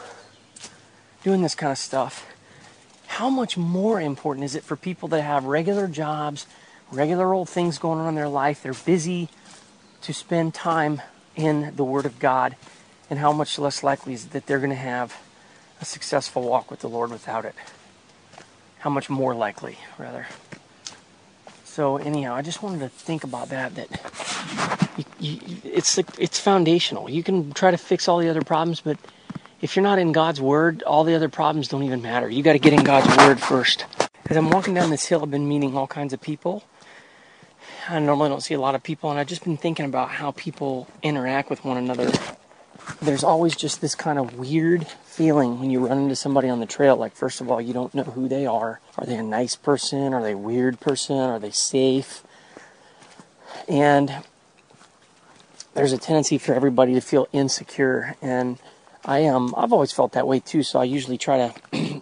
[1.23, 2.25] doing this kind of stuff,
[3.07, 6.47] how much more important is it for people that have regular jobs,
[6.91, 8.63] regular old things going on in their life?
[8.63, 9.29] They're busy
[10.01, 11.01] to spend time
[11.35, 12.55] in the Word of God,
[13.09, 15.15] and how much less likely is it that they're going to have
[15.79, 17.55] a successful walk with the Lord without it?
[18.79, 20.27] How much more likely, rather?
[21.73, 23.73] So anyhow, I just wanted to think about that.
[23.73, 23.89] That
[24.95, 27.09] you, you, it's it's foundational.
[27.09, 28.99] You can try to fix all the other problems, but
[29.59, 32.29] if you're not in God's Word, all the other problems don't even matter.
[32.29, 33.87] You got to get in God's Word first.
[34.29, 36.63] As I'm walking down this hill, I've been meeting all kinds of people.
[37.89, 40.29] I normally don't see a lot of people, and I've just been thinking about how
[40.29, 42.11] people interact with one another.
[43.01, 46.65] There's always just this kind of weird feeling when you run into somebody on the
[46.65, 46.95] trail.
[46.95, 48.79] Like, first of all, you don't know who they are.
[48.97, 50.13] Are they a nice person?
[50.13, 51.17] Are they a weird person?
[51.17, 52.23] Are they safe?
[53.69, 54.23] And
[55.75, 58.15] there's a tendency for everybody to feel insecure.
[58.21, 58.57] And
[59.05, 60.63] I am, um, I've always felt that way too.
[60.63, 62.01] So I usually try to,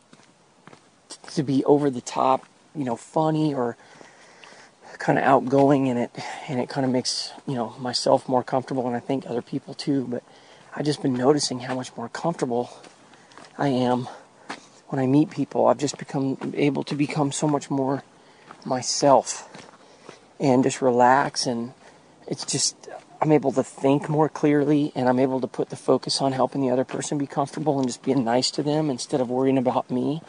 [1.34, 3.76] to be over the top, you know, funny or
[5.00, 6.12] kind of outgoing and it
[6.47, 9.74] and it kind of makes you know myself more comfortable and I think other people
[9.74, 10.21] too but
[10.76, 12.69] I've just been noticing how much more comfortable
[13.58, 14.08] I am
[14.88, 15.68] when I meet people.
[15.68, 18.04] I've just become able to become so much more
[18.66, 19.50] myself
[20.40, 21.74] and just relax and
[22.28, 22.90] it's just
[23.22, 26.62] I'm able to think more clearly and I'm able to put the focus on helping
[26.62, 29.92] the other person be comfortable and just being nice to them instead of worrying about
[29.92, 30.22] me,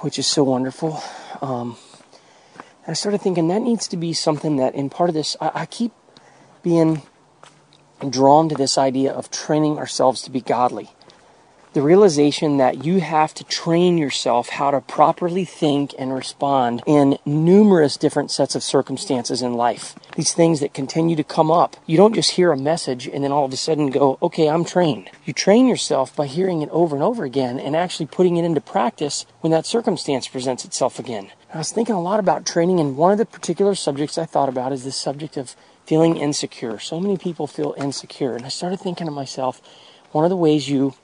[0.00, 1.02] which is so wonderful.
[1.40, 1.76] Um,
[2.86, 5.66] I started thinking that needs to be something that, in part of this, I, I
[5.66, 5.92] keep
[6.62, 7.02] being
[8.08, 10.90] drawn to this idea of training ourselves to be godly
[11.72, 17.18] the realization that you have to train yourself how to properly think and respond in
[17.24, 19.94] numerous different sets of circumstances in life.
[20.16, 21.76] These things that continue to come up.
[21.86, 24.64] You don't just hear a message and then all of a sudden go, okay, I'm
[24.64, 25.10] trained.
[25.24, 28.60] You train yourself by hearing it over and over again and actually putting it into
[28.60, 31.30] practice when that circumstance presents itself again.
[31.52, 34.48] I was thinking a lot about training, and one of the particular subjects I thought
[34.48, 36.78] about is this subject of feeling insecure.
[36.78, 39.60] So many people feel insecure, and I started thinking to myself,
[40.12, 40.94] one of the ways you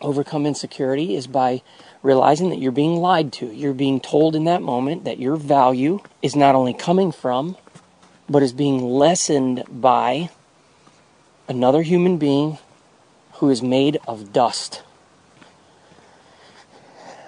[0.00, 1.62] overcome insecurity is by
[2.02, 3.46] realizing that you're being lied to.
[3.46, 7.56] You're being told in that moment that your value is not only coming from,
[8.28, 10.30] but is being lessened by
[11.48, 12.58] another human being
[13.34, 14.82] who is made of dust.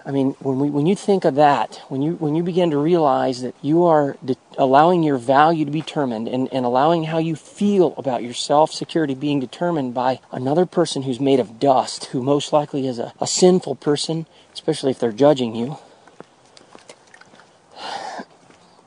[0.05, 2.79] I mean, when we when you think of that, when you when you begin to
[2.79, 7.19] realize that you are de- allowing your value to be determined and, and allowing how
[7.19, 12.07] you feel about your self security being determined by another person who's made of dust,
[12.07, 15.79] who most likely is a, a sinful person, especially if they're judging you,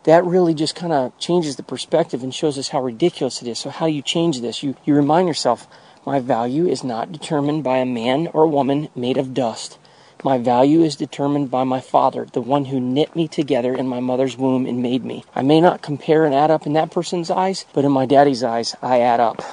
[0.03, 3.57] that really just kind of changes the perspective and shows us how ridiculous it is.
[3.57, 4.63] So how do you change this?
[4.63, 5.65] You you remind yourself,
[6.05, 9.79] my value is not determined by a man or a woman made of dust.
[10.25, 13.99] My value is determined by my Father, the one who knit me together in my
[13.99, 15.23] mother's womb and made me.
[15.35, 18.43] I may not compare and add up in that person's eyes, but in my daddy's
[18.43, 19.43] eyes, I add up.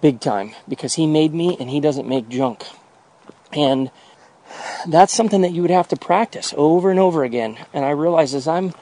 [0.00, 0.52] Big time.
[0.68, 2.66] Because he made me and he doesn't make junk.
[3.52, 3.90] And
[4.86, 7.58] that's something that you would have to practice over and over again.
[7.72, 8.72] And I realize as I'm,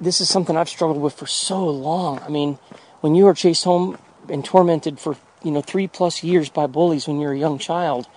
[0.00, 2.18] this is something I've struggled with for so long.
[2.18, 2.58] I mean,
[3.00, 3.96] when you are chased home
[4.28, 8.08] and tormented for, you know, three plus years by bullies when you're a young child,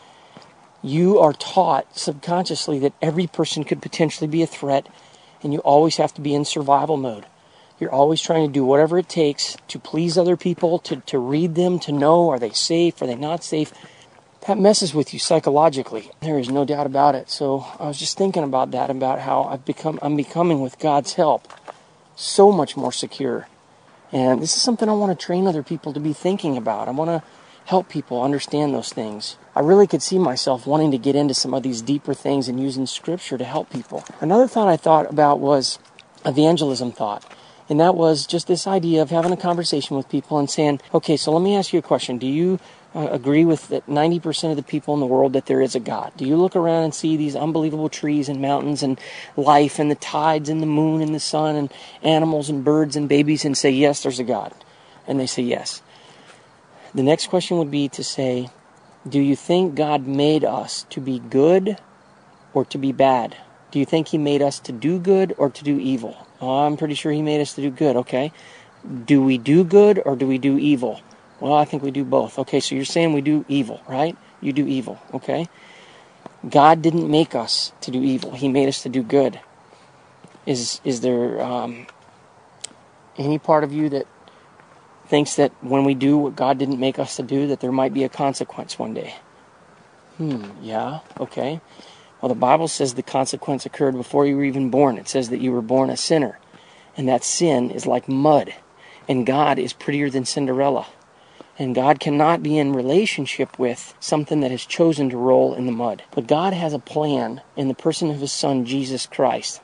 [0.85, 4.87] you are taught subconsciously that every person could potentially be a threat
[5.41, 7.25] and you always have to be in survival mode.
[7.79, 11.55] You're always trying to do whatever it takes to please other people, to, to read
[11.55, 13.73] them, to know are they safe, are they not safe.
[14.47, 16.11] That messes with you psychologically.
[16.21, 17.31] There is no doubt about it.
[17.31, 21.13] So I was just thinking about that, about how I've become I'm becoming with God's
[21.13, 21.51] help
[22.15, 23.47] so much more secure.
[24.11, 26.87] And this is something I want to train other people to be thinking about.
[26.87, 27.27] I want to
[27.65, 29.35] help people understand those things.
[29.55, 32.59] I really could see myself wanting to get into some of these deeper things and
[32.59, 34.03] using scripture to help people.
[34.19, 35.79] Another thought I thought about was
[36.25, 37.25] evangelism thought.
[37.69, 41.17] And that was just this idea of having a conversation with people and saying, okay,
[41.17, 42.17] so let me ask you a question.
[42.17, 42.59] Do you
[42.93, 45.79] uh, agree with that 90% of the people in the world that there is a
[45.79, 46.11] God?
[46.15, 48.99] Do you look around and see these unbelievable trees and mountains and
[49.35, 53.09] life and the tides and the moon and the sun and animals and birds and
[53.09, 54.53] babies and say, yes, there's a God?
[55.07, 55.81] And they say yes.
[56.93, 58.49] The next question would be to say,
[59.07, 61.77] do you think God made us to be good
[62.53, 63.37] or to be bad?
[63.71, 66.27] Do you think He made us to do good or to do evil?
[66.41, 68.31] Oh, I'm pretty sure He made us to do good, okay.
[69.05, 71.01] Do we do good or do we do evil?
[71.39, 72.39] Well, I think we do both.
[72.39, 74.17] Okay, so you're saying we do evil, right?
[74.41, 75.49] You do evil, okay?
[76.47, 79.39] God didn't make us to do evil, He made us to do good.
[80.45, 81.87] Is, is there um,
[83.17, 84.07] any part of you that
[85.07, 87.93] thinks that when we do what God didn't make us to do, that there might
[87.93, 89.15] be a consequence one day.
[90.17, 91.61] Hmm, yeah, okay.
[92.21, 94.97] Well, the Bible says the consequence occurred before you were even born.
[94.97, 96.39] It says that you were born a sinner.
[96.97, 98.53] And that sin is like mud.
[99.07, 100.87] And God is prettier than Cinderella.
[101.59, 105.71] And God cannot be in relationship with something that has chosen to roll in the
[105.71, 106.03] mud.
[106.11, 109.61] But God has a plan in the person of His Son, Jesus Christ.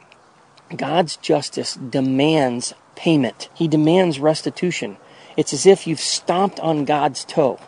[0.76, 4.98] God's justice demands payment, He demands restitution.
[5.38, 7.60] It's as if you've stomped on God's toe.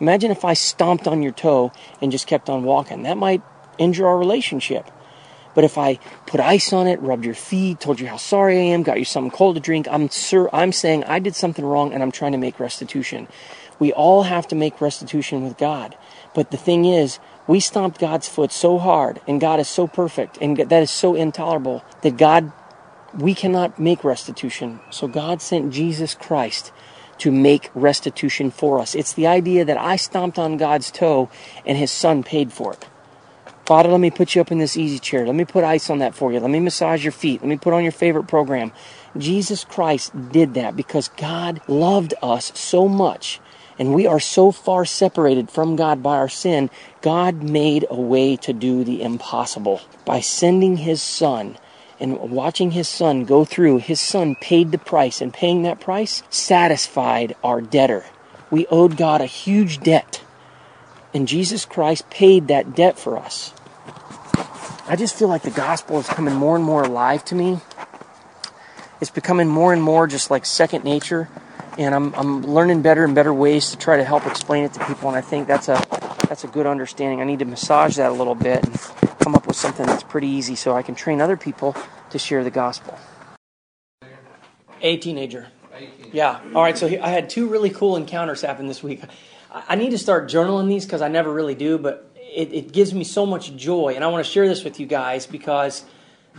[0.00, 3.04] Imagine if I stomped on your toe and just kept on walking.
[3.04, 3.42] That might
[3.78, 4.90] injure our relationship.
[5.54, 5.94] But if I
[6.26, 9.06] put ice on it, rubbed your feet, told you how sorry I am, got you
[9.06, 12.32] something cold to drink, I'm sir, I'm saying I did something wrong and I'm trying
[12.32, 13.26] to make restitution.
[13.78, 15.96] We all have to make restitution with God.
[16.34, 20.36] But the thing is, we stomped God's foot so hard and God is so perfect
[20.42, 22.52] and that is so intolerable that God
[23.16, 24.80] we cannot make restitution.
[24.90, 26.70] So God sent Jesus Christ
[27.18, 28.94] to make restitution for us.
[28.94, 31.28] It's the idea that I stomped on God's toe
[31.64, 32.86] and his son paid for it.
[33.66, 35.26] Father, let me put you up in this easy chair.
[35.26, 36.38] Let me put ice on that for you.
[36.38, 37.40] Let me massage your feet.
[37.40, 38.70] Let me put on your favorite program.
[39.18, 43.40] Jesus Christ did that because God loved us so much
[43.78, 46.70] and we are so far separated from God by our sin.
[47.02, 51.58] God made a way to do the impossible by sending his son
[51.98, 56.22] and watching his son go through, his son paid the price, and paying that price
[56.30, 58.04] satisfied our debtor.
[58.50, 60.22] We owed God a huge debt,
[61.14, 63.52] and Jesus Christ paid that debt for us.
[64.88, 67.58] I just feel like the gospel is coming more and more alive to me.
[69.00, 71.28] It's becoming more and more just like second nature,
[71.78, 74.86] and I'm, I'm learning better and better ways to try to help explain it to
[74.86, 75.82] people, and I think that's a
[76.28, 77.20] that's a good understanding.
[77.20, 78.80] I need to massage that a little bit and
[79.20, 81.76] come up with something that's pretty easy so I can train other people
[82.10, 82.98] to share the gospel.
[84.82, 85.48] A teenager.
[86.12, 86.40] Yeah.
[86.54, 86.76] All right.
[86.76, 89.02] So I had two really cool encounters happen this week.
[89.50, 92.92] I need to start journaling these because I never really do, but it, it, gives
[92.92, 95.84] me so much joy, and I want to share this with you guys because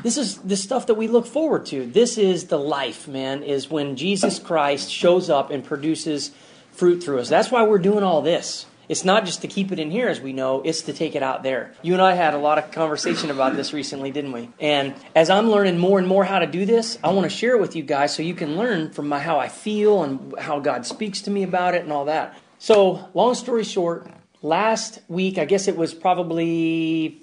[0.04, 1.86] this is the stuff that we look forward to.
[1.86, 3.44] This is the life, man.
[3.44, 6.32] Is when Jesus Christ shows up and produces
[6.72, 7.30] fruit through us.
[7.30, 8.68] That's why we're doing all this.
[8.90, 11.22] It's not just to keep it in here, as we know, it's to take it
[11.22, 11.74] out there.
[11.82, 14.50] You and I had a lot of conversation about this recently, didn't we?
[14.62, 17.56] And as I'm learning more and more how to do this, I want to share
[17.56, 20.60] it with you guys so you can learn from my, how I feel and how
[20.60, 22.38] God speaks to me about it and all that.
[22.60, 24.08] So, long story short,
[24.42, 27.22] last week, I guess it was probably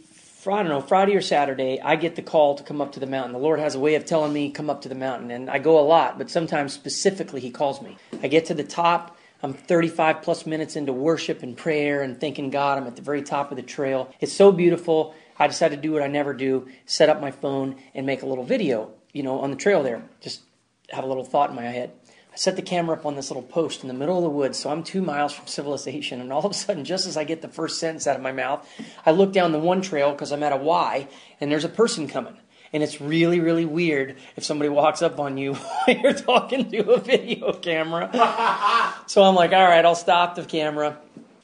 [0.52, 3.06] I don't know, Friday or Saturday, I get the call to come up to the
[3.06, 3.32] mountain.
[3.32, 5.30] The Lord has a way of telling me, come up to the mountain.
[5.30, 7.96] And I go a lot, but sometimes specifically He calls me.
[8.22, 12.48] I get to the top, I'm 35 plus minutes into worship and prayer and thanking
[12.48, 12.78] God.
[12.78, 14.10] I'm at the very top of the trail.
[14.18, 15.14] It's so beautiful.
[15.38, 18.26] I decided to do what I never do set up my phone and make a
[18.26, 20.02] little video, you know, on the trail there.
[20.22, 20.40] Just
[20.88, 21.92] have a little thought in my head.
[22.34, 24.58] I set the camera up on this little post in the middle of the woods,
[24.58, 26.20] so I'm two miles from civilization.
[26.20, 28.32] And all of a sudden, just as I get the first sentence out of my
[28.32, 28.68] mouth,
[29.06, 31.06] I look down the one trail because I'm at a Y,
[31.40, 32.36] and there's a person coming.
[32.72, 35.54] And it's really, really weird if somebody walks up on you
[35.84, 38.10] while you're talking to a video camera.
[39.06, 40.98] so I'm like, all right, I'll stop the camera.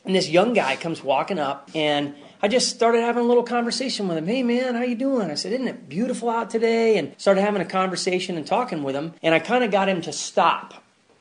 [0.05, 4.09] And this young guy comes walking up, and I just started having a little conversation
[4.09, 4.27] with him.
[4.27, 5.31] Hey, man, how you doing?
[5.31, 6.97] I said, isn't it beautiful out today?
[6.97, 9.13] And started having a conversation and talking with him.
[9.23, 10.73] And I kind of got him to stop.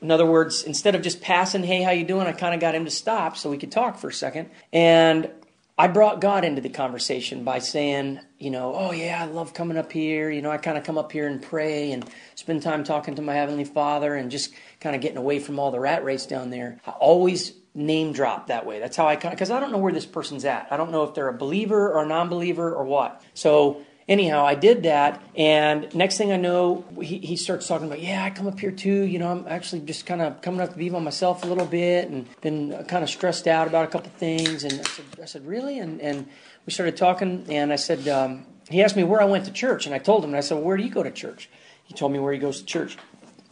[0.02, 2.26] In other words, instead of just passing, hey, how you doing?
[2.26, 4.50] I kind of got him to stop so we could talk for a second.
[4.72, 5.30] And
[5.78, 9.78] I brought God into the conversation by saying, you know, oh yeah, I love coming
[9.78, 10.30] up here.
[10.30, 13.22] You know, I kind of come up here and pray and spend time talking to
[13.22, 16.50] my Heavenly Father and just kind of getting away from all the rat race down
[16.50, 16.80] there.
[16.88, 18.80] I always name drop that way.
[18.80, 20.68] That's how I kind of, because I don't know where this person's at.
[20.72, 23.22] I don't know if they're a believer or a non believer or what.
[23.34, 28.02] So anyhow, I did that, and next thing I know, he, he starts talking about,
[28.02, 29.04] yeah, I come up here too.
[29.04, 31.68] You know, I'm actually just kind of coming up to be by myself a little
[31.68, 34.64] bit, and been kind of stressed out about a couple things.
[34.64, 35.80] And I said, I said, really?
[35.80, 36.28] And and
[36.66, 39.86] we started talking, and I said, um, he asked me where I went to church,
[39.86, 41.50] and I told him, and I said, well, where do you go to church?
[41.84, 42.98] He told me where he goes to church.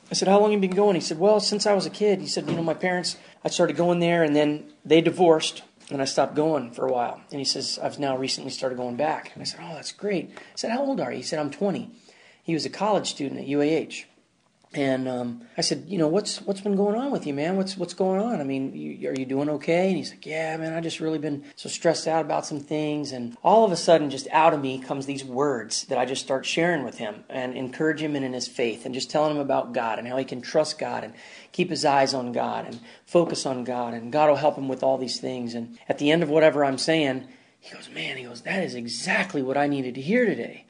[0.09, 0.95] I said, how long have you been going?
[0.95, 2.21] He said, well, since I was a kid.
[2.21, 6.01] He said, you know, my parents, I started going there, and then they divorced and
[6.01, 7.21] I stopped going for a while.
[7.31, 9.31] And he says, I've now recently started going back.
[9.33, 10.31] And I said, Oh, that's great.
[10.35, 11.19] I said, How old are you?
[11.19, 11.89] He said, I'm 20.
[12.43, 14.03] He was a college student at UAH.
[14.77, 17.57] And um, I said, you know, what's what's been going on with you, man?
[17.57, 18.39] What's what's going on?
[18.39, 19.87] I mean, you, are you doing okay?
[19.87, 23.11] And he's like, yeah, man, I just really been so stressed out about some things.
[23.11, 26.21] And all of a sudden, just out of me comes these words that I just
[26.21, 29.41] start sharing with him and encourage him in, in his faith and just telling him
[29.41, 31.15] about God and how he can trust God and
[31.53, 33.95] keep his eyes on God and focus on God.
[33.95, 35.55] And God will help him with all these things.
[35.55, 37.27] And at the end of whatever I'm saying,
[37.59, 40.66] he goes, man, he goes, that is exactly what I needed to hear today.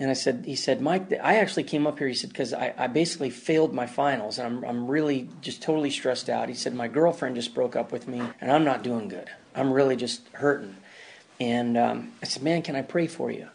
[0.00, 2.72] And I said, he said, Mike, I actually came up here, he said, because I,
[2.78, 6.48] I basically failed my finals and I'm, I'm really just totally stressed out.
[6.48, 9.28] He said, my girlfriend just broke up with me and I'm not doing good.
[9.56, 10.76] I'm really just hurting.
[11.40, 13.48] And um, I said, Man, can I pray for you?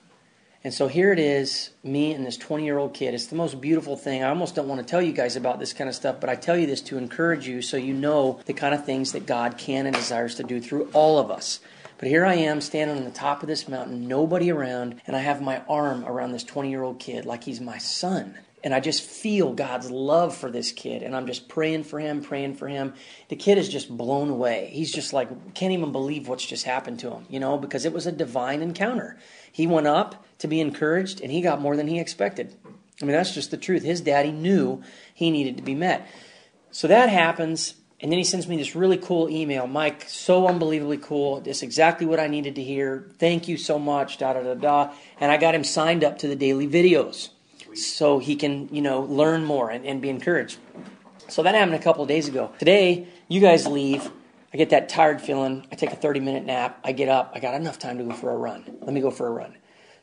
[0.65, 3.13] And so here it is, me and this 20 year old kid.
[3.13, 4.23] It's the most beautiful thing.
[4.23, 6.35] I almost don't want to tell you guys about this kind of stuff, but I
[6.35, 9.57] tell you this to encourage you so you know the kind of things that God
[9.57, 11.59] can and desires to do through all of us.
[11.97, 15.19] But here I am standing on the top of this mountain, nobody around, and I
[15.19, 18.37] have my arm around this 20 year old kid like he's my son.
[18.63, 21.03] And I just feel God's love for this kid.
[21.03, 22.93] And I'm just praying for him, praying for him.
[23.27, 24.69] The kid is just blown away.
[24.71, 27.91] He's just like, can't even believe what's just happened to him, you know, because it
[27.91, 29.17] was a divine encounter.
[29.51, 32.55] He went up to be encouraged, and he got more than he expected.
[33.01, 33.83] I mean, that's just the truth.
[33.83, 34.81] His daddy knew
[35.13, 36.07] he needed to be met.
[36.71, 37.75] So that happens.
[38.03, 39.65] And then he sends me this really cool email.
[39.65, 41.39] Mike, so unbelievably cool.
[41.39, 43.09] This exactly what I needed to hear.
[43.17, 44.17] Thank you so much.
[44.17, 44.93] Da da da da.
[45.21, 47.29] And I got him signed up to the daily videos
[47.73, 50.57] so he can, you know, learn more and, and be encouraged.
[51.29, 52.51] So that happened a couple of days ago.
[52.59, 54.11] Today, you guys leave.
[54.53, 55.65] I get that tired feeling.
[55.71, 56.79] I take a 30 minute nap.
[56.83, 57.31] I get up.
[57.33, 58.65] I got enough time to go for a run.
[58.81, 59.55] Let me go for a run.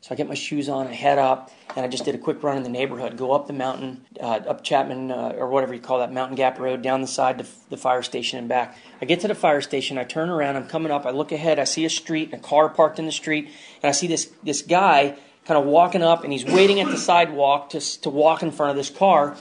[0.02, 2.42] So I get my shoes on, I head up, and I just did a quick
[2.42, 3.18] run in the neighborhood.
[3.18, 6.58] Go up the mountain, uh, up Chapman, uh, or whatever you call that, Mountain Gap
[6.58, 8.78] Road, down the side to the fire station and back.
[9.02, 11.58] I get to the fire station, I turn around, I'm coming up, I look ahead,
[11.58, 13.50] I see a street, and a car parked in the street,
[13.82, 16.96] and I see this, this guy kind of walking up, and he's waiting at the
[16.96, 19.36] sidewalk to, to walk in front of this car.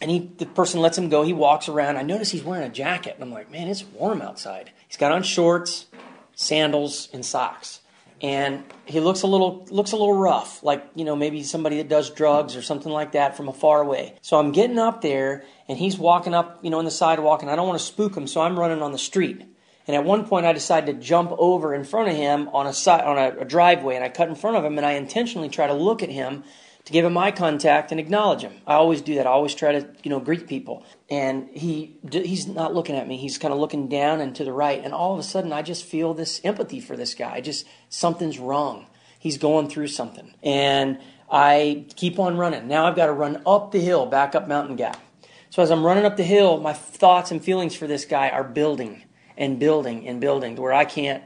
[0.00, 1.22] And he, the person lets him go.
[1.22, 1.96] He walks around.
[1.96, 3.14] I notice he's wearing a jacket.
[3.14, 4.70] And I'm like, man, it's warm outside.
[4.88, 5.86] He's got on shorts,
[6.34, 7.80] sandals, and socks
[8.24, 11.90] and he looks a little looks a little rough, like you know maybe somebody that
[11.90, 14.16] does drugs or something like that from a far away.
[14.22, 17.50] So I'm getting up there, and he's walking up, you know, on the sidewalk, and
[17.50, 19.42] I don't want to spook him, so I'm running on the street.
[19.86, 22.72] And at one point, I decided to jump over in front of him on a
[22.72, 25.50] side, on a, a driveway, and I cut in front of him, and I intentionally
[25.50, 26.44] try to look at him
[26.84, 28.52] to give him eye contact and acknowledge him.
[28.66, 29.26] I always do that.
[29.26, 30.84] I always try to, you know, greet people.
[31.08, 33.16] And he he's not looking at me.
[33.16, 34.82] He's kind of looking down and to the right.
[34.84, 37.40] And all of a sudden, I just feel this empathy for this guy.
[37.40, 38.86] Just something's wrong.
[39.18, 40.34] He's going through something.
[40.42, 40.98] And
[41.30, 42.68] I keep on running.
[42.68, 45.00] Now I've got to run up the hill, back up Mountain Gap.
[45.48, 48.44] So as I'm running up the hill, my thoughts and feelings for this guy are
[48.44, 49.04] building
[49.36, 51.24] and building and building to where I can't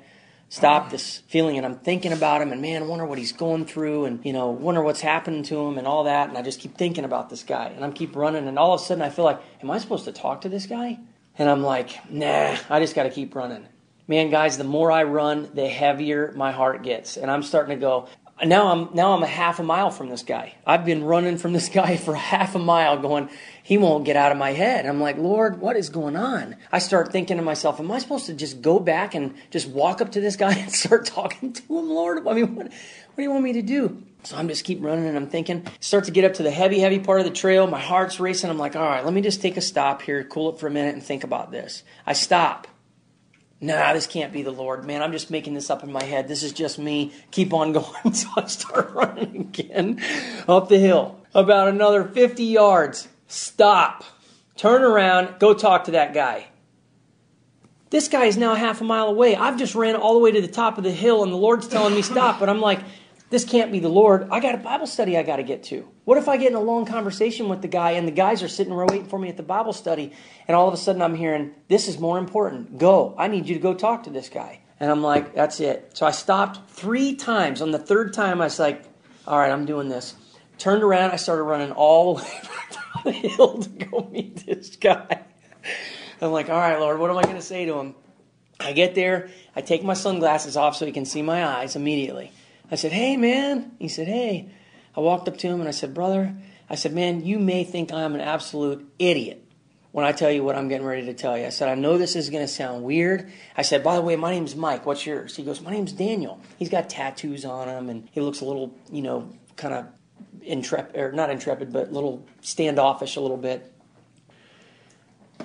[0.49, 3.66] stop this feeling and I'm thinking about him and man, I wonder what he's going
[3.66, 6.61] through and you know, wonder what's happening to him and all that and I just
[6.61, 9.11] keep thinking about this guy and I'm keep running and all of a sudden I
[9.11, 10.99] feel like, am I supposed to talk to this guy?
[11.36, 13.66] And I'm like, nah, I just gotta keep running.
[14.07, 17.18] Man, guys, the more I run, the heavier my heart gets.
[17.18, 18.09] And I'm starting to go,
[18.44, 20.55] now I'm now I'm a half a mile from this guy.
[20.66, 23.28] I've been running from this guy for half a mile going,
[23.68, 24.86] he won't get out of my head.
[24.86, 26.56] I'm like, Lord, what is going on?
[26.72, 30.00] I start thinking to myself, am I supposed to just go back and just walk
[30.00, 32.26] up to this guy and start talking to him, Lord?
[32.26, 34.02] I mean, what, what do you want me to do?
[34.22, 36.78] So I'm just keep running and I'm thinking, start to get up to the heavy,
[36.80, 37.66] heavy part of the trail.
[37.66, 38.48] My heart's racing.
[38.48, 40.70] I'm like, all right, let me just take a stop here, cool it for a
[40.70, 41.82] minute and think about this.
[42.06, 42.68] I stop
[43.60, 44.86] nah, this can't be the Lord.
[44.86, 46.28] Man, I'm just making this up in my head.
[46.28, 47.12] This is just me.
[47.32, 48.14] Keep on going.
[48.14, 50.00] So I start running again
[50.48, 51.20] up the hill.
[51.34, 53.08] About another 50 yards.
[53.28, 54.04] Stop.
[54.56, 55.38] Turn around.
[55.38, 56.48] Go talk to that guy.
[57.90, 59.36] This guy is now half a mile away.
[59.36, 61.68] I've just ran all the way to the top of the hill and the Lord's
[61.68, 62.80] telling me stop, but I'm like,
[63.30, 64.28] this can't be the Lord.
[64.30, 65.88] I got a Bible study I got to get to.
[66.04, 68.48] What if I get in a long conversation with the guy and the guys are
[68.48, 70.12] sitting waiting for me at the Bible study
[70.46, 72.78] and all of a sudden I'm hearing, this is more important.
[72.78, 73.14] Go.
[73.16, 74.60] I need you to go talk to this guy.
[74.80, 75.90] And I'm like, that's it.
[75.94, 77.60] So I stopped three times.
[77.62, 78.84] On the third time, I was like,
[79.26, 80.14] all right, I'm doing this.
[80.58, 82.40] Turned around, I started running all the way
[83.05, 85.22] the hill to go meet this guy.
[86.20, 87.94] I'm like, all right, Lord, what am I going to say to him?
[88.61, 92.32] I get there, I take my sunglasses off so he can see my eyes immediately.
[92.70, 93.72] I said, Hey, man.
[93.78, 94.51] He said, Hey.
[94.96, 96.34] I walked up to him and I said, Brother,
[96.68, 99.44] I said, Man, you may think I'm an absolute idiot
[99.92, 101.46] when I tell you what I'm getting ready to tell you.
[101.46, 103.30] I said, I know this is going to sound weird.
[103.57, 104.86] I said, By the way, my name's Mike.
[104.86, 105.36] What's yours?
[105.36, 106.40] He goes, My name's Daniel.
[106.59, 109.86] He's got tattoos on him and he looks a little, you know, kind of
[110.43, 113.72] intrepid, or not intrepid, but a little standoffish a little bit.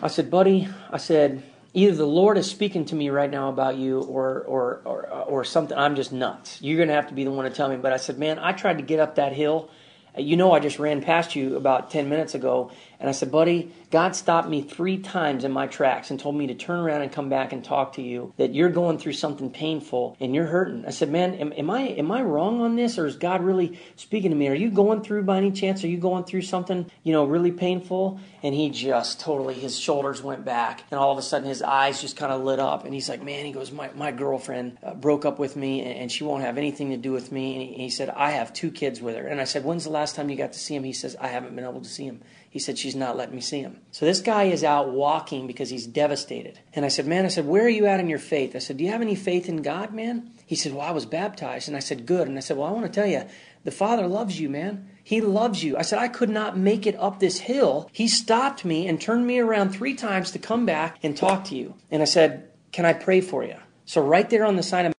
[0.02, 3.78] I said, Buddy, I said, either the Lord is speaking to me right now about
[3.78, 5.78] you or or or, or something.
[5.78, 6.62] I'm just nuts.
[6.62, 7.78] You're going to have to be the one to tell me.
[7.78, 9.70] But I said, man, I tried to get up that hill.
[10.18, 12.72] You know, I just ran past you about 10 minutes ago,
[13.04, 16.48] and I said, buddy, God stopped me three times in my tracks and told me
[16.48, 18.34] to turn around and come back and talk to you.
[18.38, 20.86] That you're going through something painful and you're hurting.
[20.88, 23.78] I said, man, am, am I am I wrong on this, or is God really
[23.98, 24.48] speaking to me?
[24.48, 25.84] Are you going through by any chance?
[25.84, 28.22] Are you going through something you know really painful?
[28.42, 32.00] And he just totally his shoulders went back, and all of a sudden his eyes
[32.00, 34.94] just kind of lit up, and he's like, man, he goes, my my girlfriend uh,
[34.94, 37.54] broke up with me, and, and, she won't have anything to do with me.
[37.54, 39.28] And he, he said, I have two kids with her.
[39.28, 40.86] And I said, when's the last time you got to see him?
[40.86, 42.22] He says, I haven't been able to see him.
[42.54, 43.80] He said, She's not letting me see him.
[43.90, 46.60] So this guy is out walking because he's devastated.
[46.74, 48.56] And I said, Man, I said, Where are you at in your faith?
[48.56, 50.30] I said, Do you have any faith in God, man?
[50.46, 51.68] He said, Well, I was baptized.
[51.68, 52.28] And I said, Good.
[52.28, 53.24] And I said, Well, I want to tell you,
[53.64, 54.88] the Father loves you, man.
[55.04, 55.76] He loves you.
[55.78, 57.90] I said, I could not make it up this hill.
[57.92, 61.56] He stopped me and turned me around three times to come back and talk to
[61.56, 61.74] you.
[61.90, 63.56] And I said, Can I pray for you?
[63.86, 64.94] So, right there on the side of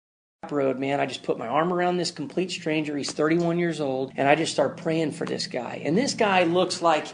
[0.51, 2.97] road, man, I just put my arm around this complete stranger.
[2.97, 5.81] He's 31 years old, and I just start praying for this guy.
[5.85, 7.07] And this guy looks like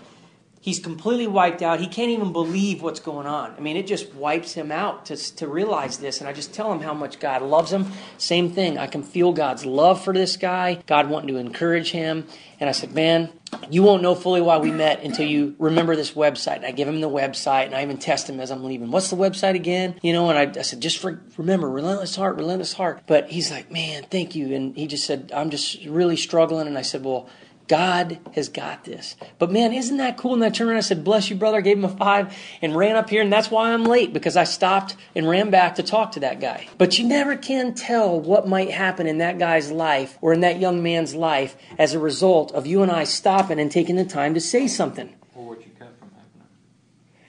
[0.63, 1.81] He's completely wiped out.
[1.81, 3.55] He can't even believe what's going on.
[3.57, 6.21] I mean, it just wipes him out to, to realize this.
[6.21, 7.87] And I just tell him how much God loves him.
[8.19, 8.77] Same thing.
[8.77, 12.27] I can feel God's love for this guy, God wanting to encourage him.
[12.61, 13.33] And I said, Man,
[13.71, 16.57] you won't know fully why we met until you remember this website.
[16.57, 18.91] And I give him the website and I even test him as I'm leaving.
[18.91, 19.99] What's the website again?
[20.03, 23.01] You know, and I, I said, just for, remember, relentless heart, relentless heart.
[23.07, 24.55] But he's like, man, thank you.
[24.55, 26.67] And he just said, I'm just really struggling.
[26.67, 27.31] And I said, well,
[27.71, 29.15] God has got this.
[29.39, 30.35] But man, isn't that cool?
[30.35, 31.59] And I turned around and I said, Bless you, brother.
[31.59, 33.23] I gave him a five and ran up here.
[33.23, 36.41] And that's why I'm late because I stopped and ran back to talk to that
[36.41, 36.67] guy.
[36.79, 40.59] But you never can tell what might happen in that guy's life or in that
[40.59, 44.35] young man's life as a result of you and I stopping and taking the time
[44.35, 45.15] to say something.
[45.37, 46.49] Or what you from happening.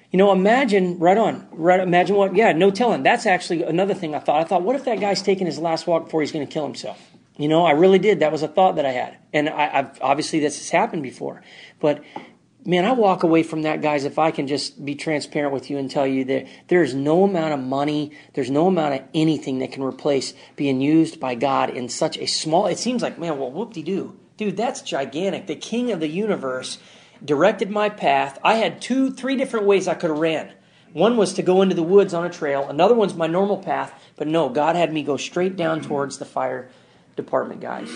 [0.10, 3.04] You know, imagine, right on, right, imagine what, yeah, no telling.
[3.04, 4.42] That's actually another thing I thought.
[4.42, 6.66] I thought, what if that guy's taking his last walk before he's going to kill
[6.66, 7.11] himself?
[7.38, 8.20] You know, I really did.
[8.20, 11.42] That was a thought that I had, and I, have obviously this has happened before.
[11.80, 12.04] But
[12.66, 14.06] man, I walk away from that, guys.
[14.06, 17.54] If I can just be transparent with you and tell you that there's no amount
[17.54, 21.90] of money, there's no amount of anything that can replace being used by God in
[21.90, 22.68] such a small.
[22.68, 25.48] It seems like, man, well, whoop de doo, dude, that's gigantic.
[25.48, 26.80] The King of the universe
[27.24, 28.40] directed my path.
[28.44, 30.52] I had two, three different ways I could have ran.
[30.94, 32.68] One was to go into the woods on a trail.
[32.68, 33.94] Another one's my normal path.
[34.18, 36.70] But no, God had me go straight down towards the fire
[37.16, 37.90] department guys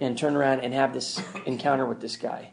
[0.00, 2.50] and turn around and have this encounter with this guy.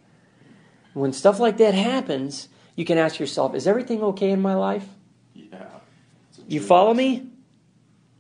[0.94, 4.88] When stuff like that happens, you can ask yourself, is everything okay in my life?
[5.34, 5.66] Yeah.
[6.48, 7.30] You follow me?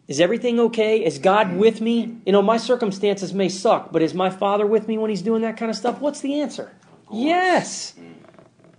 [0.07, 1.03] Is everything okay?
[1.03, 2.17] Is God with me?
[2.25, 5.43] You know, my circumstances may suck, but is my father with me when he's doing
[5.43, 6.01] that kind of stuff?
[6.01, 6.71] What's the answer?
[7.11, 7.93] Yes.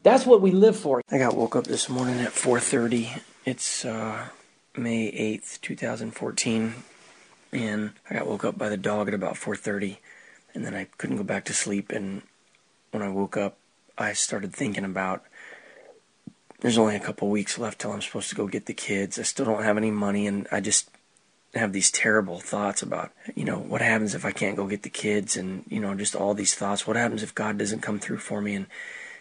[0.02, 1.00] That's what we live for.
[1.10, 3.20] I got woke up this morning at 4:30.
[3.46, 4.28] It's uh,
[4.76, 6.74] May 8th, 2014
[7.54, 9.98] and I got woke up by the dog at about 4:30,
[10.54, 11.90] and then I couldn't go back to sleep.
[11.90, 12.22] And
[12.90, 13.56] when I woke up,
[13.96, 15.24] I started thinking about
[16.60, 19.18] there's only a couple weeks left till I'm supposed to go get the kids.
[19.18, 20.90] I still don't have any money, and I just
[21.54, 24.90] have these terrible thoughts about you know what happens if I can't go get the
[24.90, 26.86] kids, and you know just all these thoughts.
[26.86, 28.54] What happens if God doesn't come through for me?
[28.54, 28.66] And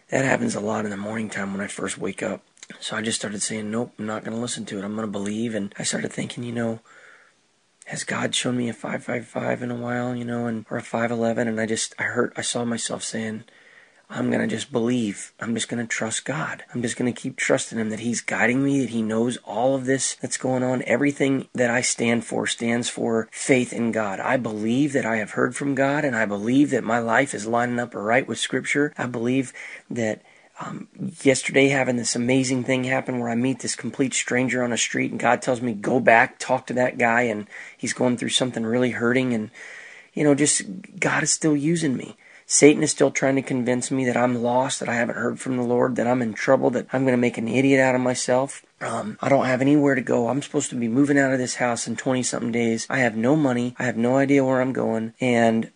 [0.10, 2.42] that happens a lot in the morning time when I first wake up.
[2.80, 4.84] So I just started saying, nope, I'm not going to listen to it.
[4.84, 5.56] I'm going to believe.
[5.56, 6.80] And I started thinking, you know,
[7.86, 11.48] has God shown me a 555 in a while, you know, and or a 511
[11.48, 13.44] and I just I heard I saw myself saying
[14.10, 15.34] I'm going to just believe.
[15.40, 16.64] I'm just going to trust God.
[16.74, 19.76] I'm just going to keep trusting him that he's guiding me, that he knows all
[19.76, 20.84] of this that's going on.
[20.86, 24.20] Everything that I stand for stands for faith in God.
[24.20, 27.48] I believe that I have heard from God and I believe that my life is
[27.48, 28.94] lining up right with scripture.
[28.98, 29.52] I believe
[29.90, 30.22] that
[30.60, 30.88] um,
[31.24, 35.12] yesterday having this amazing thing happen where I meet this complete stranger on a street
[35.12, 37.48] and God tells me go back talk to that guy and
[37.78, 39.50] he's going through something really hurting and
[40.14, 40.62] you know just
[41.00, 42.18] God is still using me.
[42.46, 45.58] Satan is still trying to convince me that I'm lost, that I haven't heard from
[45.58, 48.02] the Lord, that I'm in trouble, that I'm going to make an idiot out of
[48.02, 48.66] myself.
[48.82, 50.28] Um, I don't have anywhere to go.
[50.28, 52.86] I'm supposed to be moving out of this house in 20 something days.
[52.90, 53.76] I have no money.
[53.80, 55.14] I have no idea where I'm going.
[55.22, 55.72] And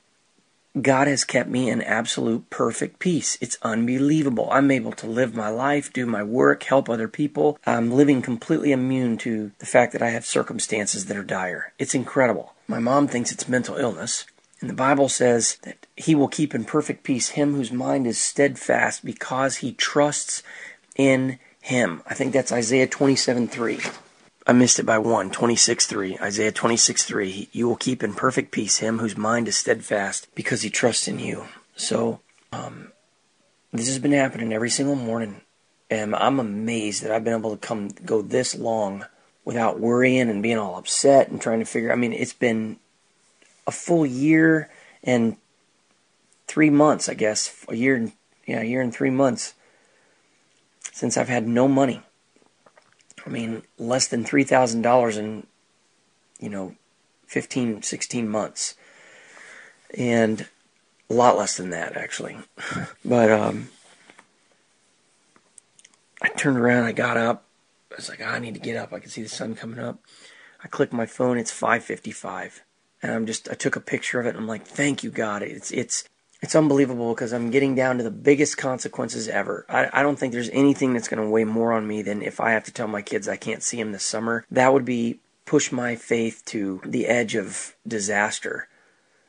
[0.82, 3.38] God has kept me in absolute perfect peace.
[3.42, 4.50] It's unbelievable.
[4.52, 7.58] I'm able to live my life, do my work, help other people.
[7.66, 11.74] I'm living completely immune to the fact that I have circumstances that are dire.
[11.80, 12.54] It's incredible.
[12.68, 14.26] My mom thinks it's mental illness.
[14.60, 18.18] And the Bible says that he will keep in perfect peace him whose mind is
[18.18, 20.42] steadfast because he trusts
[20.96, 22.02] in him.
[22.08, 23.80] I think that's Isaiah 27 3.
[24.50, 25.30] I missed it by one.
[25.30, 26.18] 26:3.
[26.22, 27.50] Isaiah 26:3.
[27.52, 31.20] You will keep in perfect peace him whose mind is steadfast because he trusts in
[31.20, 31.48] you.
[31.76, 32.22] So,
[32.54, 32.94] um,
[33.74, 35.42] this has been happening every single morning,
[35.90, 39.06] and I'm amazed that I've been able to come go this long
[39.44, 41.92] without worrying and being all upset and trying to figure.
[41.92, 42.80] I mean, it's been
[43.68, 44.70] a full year
[45.04, 45.36] and
[46.48, 47.54] three months, I guess.
[47.68, 48.12] A year,
[48.46, 49.56] yeah, a year and three months
[50.94, 52.02] since I've had no money.
[53.28, 55.46] I mean, less than $3,000 in,
[56.40, 56.76] you know,
[57.28, 58.76] 15, 16 months.
[59.98, 60.48] And
[61.10, 62.38] a lot less than that, actually.
[63.06, 63.68] but um,
[66.22, 67.44] I turned around, I got up.
[67.92, 68.94] I was like, I need to get up.
[68.94, 70.00] I can see the sun coming up.
[70.64, 72.64] I click my phone, it's 555.
[73.04, 75.44] And I'm just, I took a picture of it I'm like, thank you, God.
[75.44, 76.06] It's, it's,
[76.42, 79.66] it's unbelievable because I'm getting down to the biggest consequences ever.
[79.68, 82.40] I, I don't think there's anything that's going to weigh more on me than if
[82.40, 84.46] I have to tell my kids I can't see them this summer.
[84.52, 88.68] That would be push my faith to the edge of disaster.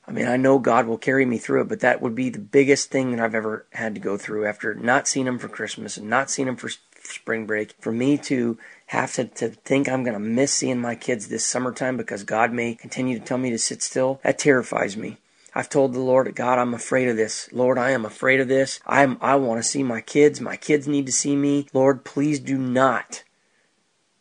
[0.07, 2.39] I mean, I know God will carry me through it, but that would be the
[2.39, 5.97] biggest thing that I've ever had to go through after not seeing them for Christmas
[5.97, 6.71] and not seeing them for
[7.03, 7.75] spring break.
[7.81, 11.47] For me to have to, to think I'm going to miss seeing my kids this
[11.47, 15.19] summertime because God may continue to tell me to sit still, that terrifies me.
[15.59, 17.53] I've told the Lord, God, I'm afraid of this.
[17.53, 18.81] Lord, I am afraid of this.
[18.87, 20.41] I'm, I want to see my kids.
[20.41, 21.67] My kids need to see me.
[21.73, 23.25] Lord, please do not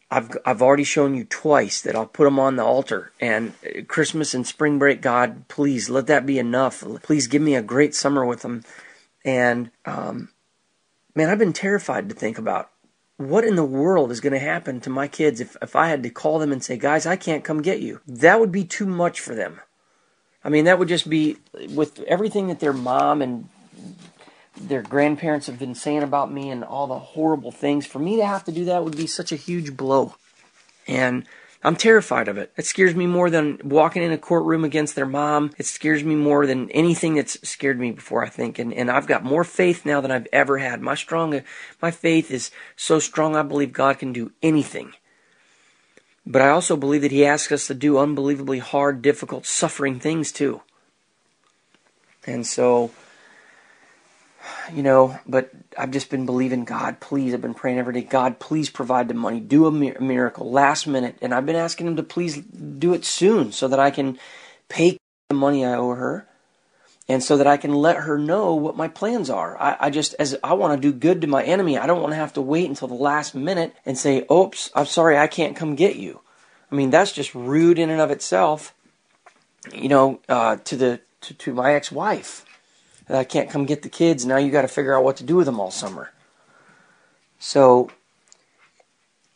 [0.09, 3.11] I've I've already shown you twice that I'll put them on the altar.
[3.19, 6.83] And uh, Christmas and spring break, God, please let that be enough.
[7.03, 8.63] Please give me a great summer with them.
[9.25, 10.29] And um,
[11.13, 12.69] man, I've been terrified to think about
[13.17, 16.03] what in the world is going to happen to my kids if if I had
[16.03, 17.99] to call them and say, guys, I can't come get you.
[18.07, 19.59] That would be too much for them.
[20.43, 21.37] I mean, that would just be
[21.69, 23.49] with everything that their mom and
[24.59, 27.85] their grandparents have been saying about me and all the horrible things.
[27.85, 30.15] For me to have to do that would be such a huge blow.
[30.87, 31.25] And
[31.63, 32.53] I'm terrified of it.
[32.55, 35.51] It scares me more than walking in a courtroom against their mom.
[35.57, 38.59] It scares me more than anything that's scared me before, I think.
[38.59, 40.81] And, and I've got more faith now than I've ever had.
[40.81, 41.41] My strong,
[41.81, 44.93] my faith is so strong I believe God can do anything.
[46.29, 50.31] But I also believe that He asks us to do unbelievably hard, difficult, suffering things
[50.31, 50.61] too.
[52.25, 52.91] And so
[54.73, 57.33] you know, but I've just been believing God, please.
[57.33, 61.17] I've been praying every day, God, please provide the money, do a miracle last minute.
[61.21, 64.19] And I've been asking Him to please do it soon so that I can
[64.69, 64.97] pay
[65.29, 66.27] the money I owe her
[67.09, 69.57] and so that I can let her know what my plans are.
[69.61, 72.11] I, I just, as I want to do good to my enemy, I don't want
[72.11, 75.55] to have to wait until the last minute and say, oops, I'm sorry, I can't
[75.55, 76.21] come get you.
[76.71, 78.73] I mean, that's just rude in and of itself,
[79.73, 82.43] you know, uh, to the, to, to my ex-wife.
[83.09, 84.25] I can't come get the kids.
[84.25, 86.11] Now you got to figure out what to do with them all summer.
[87.39, 87.89] So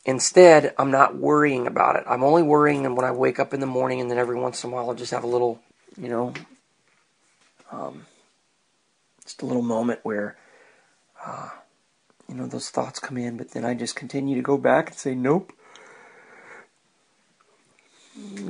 [0.03, 2.03] instead, I'm not worrying about it.
[2.05, 4.69] I'm only worrying when I wake up in the morning, and then every once in
[4.69, 5.61] a while, I'll just have a little,
[5.97, 6.33] you know,
[7.71, 8.05] um,
[9.23, 10.37] just a little moment where,
[11.25, 11.49] uh,
[12.27, 14.97] you know, those thoughts come in, but then I just continue to go back and
[14.97, 15.53] say, nope.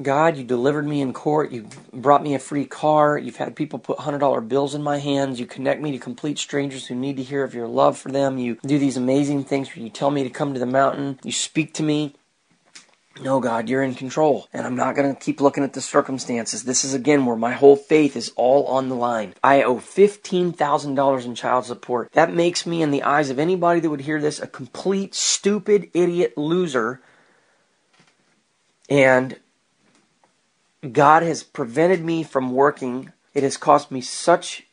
[0.01, 1.51] God, you delivered me in court.
[1.51, 3.17] You brought me a free car.
[3.17, 5.39] You've had people put $100 bills in my hands.
[5.39, 8.37] You connect me to complete strangers who need to hear of your love for them.
[8.37, 11.19] You do these amazing things where you tell me to come to the mountain.
[11.23, 12.15] You speak to me.
[13.19, 14.47] No, God, you're in control.
[14.53, 16.63] And I'm not going to keep looking at the circumstances.
[16.63, 19.33] This is again where my whole faith is all on the line.
[19.43, 22.11] I owe $15,000 in child support.
[22.13, 25.89] That makes me, in the eyes of anybody that would hear this, a complete, stupid,
[25.93, 27.01] idiot loser.
[28.89, 29.37] And
[30.89, 33.11] God has prevented me from working.
[33.33, 34.65] It has cost me such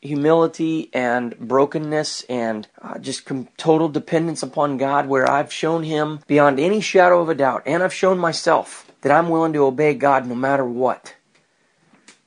[0.00, 6.20] humility and brokenness and uh, just com- total dependence upon God, where I've shown Him
[6.26, 9.94] beyond any shadow of a doubt, and I've shown myself that I'm willing to obey
[9.94, 11.14] God no matter what.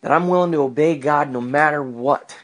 [0.01, 2.38] That I'm willing to obey God no matter what.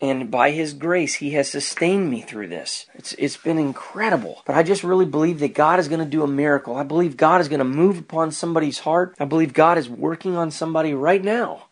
[0.00, 2.86] And by his grace he has sustained me through this.
[2.94, 4.42] It's it's been incredible.
[4.46, 6.76] But i just really believe that god is going to do a miracle.
[6.76, 9.14] I believe god is going to move upon somebody's heart.
[9.18, 11.64] I believe god is working on somebody right now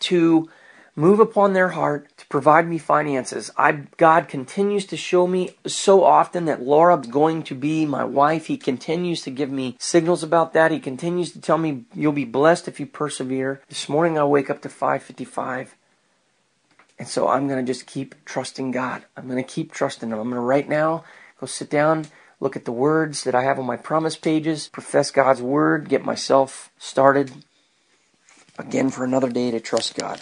[0.00, 0.48] to
[0.94, 6.04] move upon their heart to provide me finances i god continues to show me so
[6.04, 10.52] often that laura's going to be my wife he continues to give me signals about
[10.52, 14.24] that he continues to tell me you'll be blessed if you persevere this morning i
[14.24, 15.76] wake up to 555
[17.02, 19.04] and so I'm going to just keep trusting God.
[19.16, 20.20] I'm going to keep trusting Him.
[20.20, 21.02] I'm going to right now
[21.40, 22.06] go sit down,
[22.38, 26.04] look at the words that I have on my promise pages, profess God's word, get
[26.04, 27.32] myself started
[28.56, 30.20] again for another day to trust God.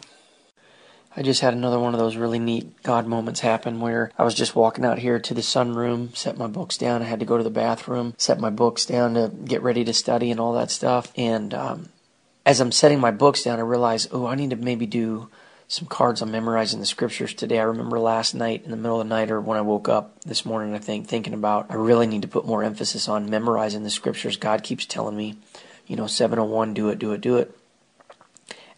[1.17, 4.35] I just had another one of those really neat God moments happen where I was
[4.35, 7.03] just walking out here to the sunroom, set my books down.
[7.03, 9.93] I had to go to the bathroom, set my books down to get ready to
[9.93, 11.13] study and all that stuff.
[11.17, 11.89] And um,
[12.47, 15.29] as I'm setting my books down, I realize, oh, I need to maybe do
[15.67, 17.59] some cards on memorizing the scriptures today.
[17.59, 20.21] I remember last night in the middle of the night or when I woke up
[20.23, 23.83] this morning, I think, thinking about I really need to put more emphasis on memorizing
[23.83, 24.37] the scriptures.
[24.37, 25.37] God keeps telling me,
[25.87, 27.57] you know, 701, do it, do it, do it.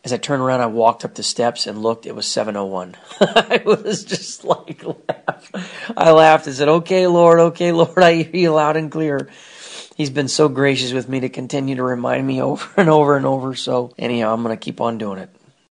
[0.04, 2.06] As I turned around, I walked up the steps and looked.
[2.06, 2.96] It was 701.
[3.20, 5.92] I was just like, laugh.
[5.96, 9.28] I laughed and said, okay, Lord, okay, Lord, I hear you loud and clear.
[9.96, 13.26] He's been so gracious with me to continue to remind me over and over and
[13.26, 13.54] over.
[13.54, 15.30] So, anyhow, I'm going to keep on doing it.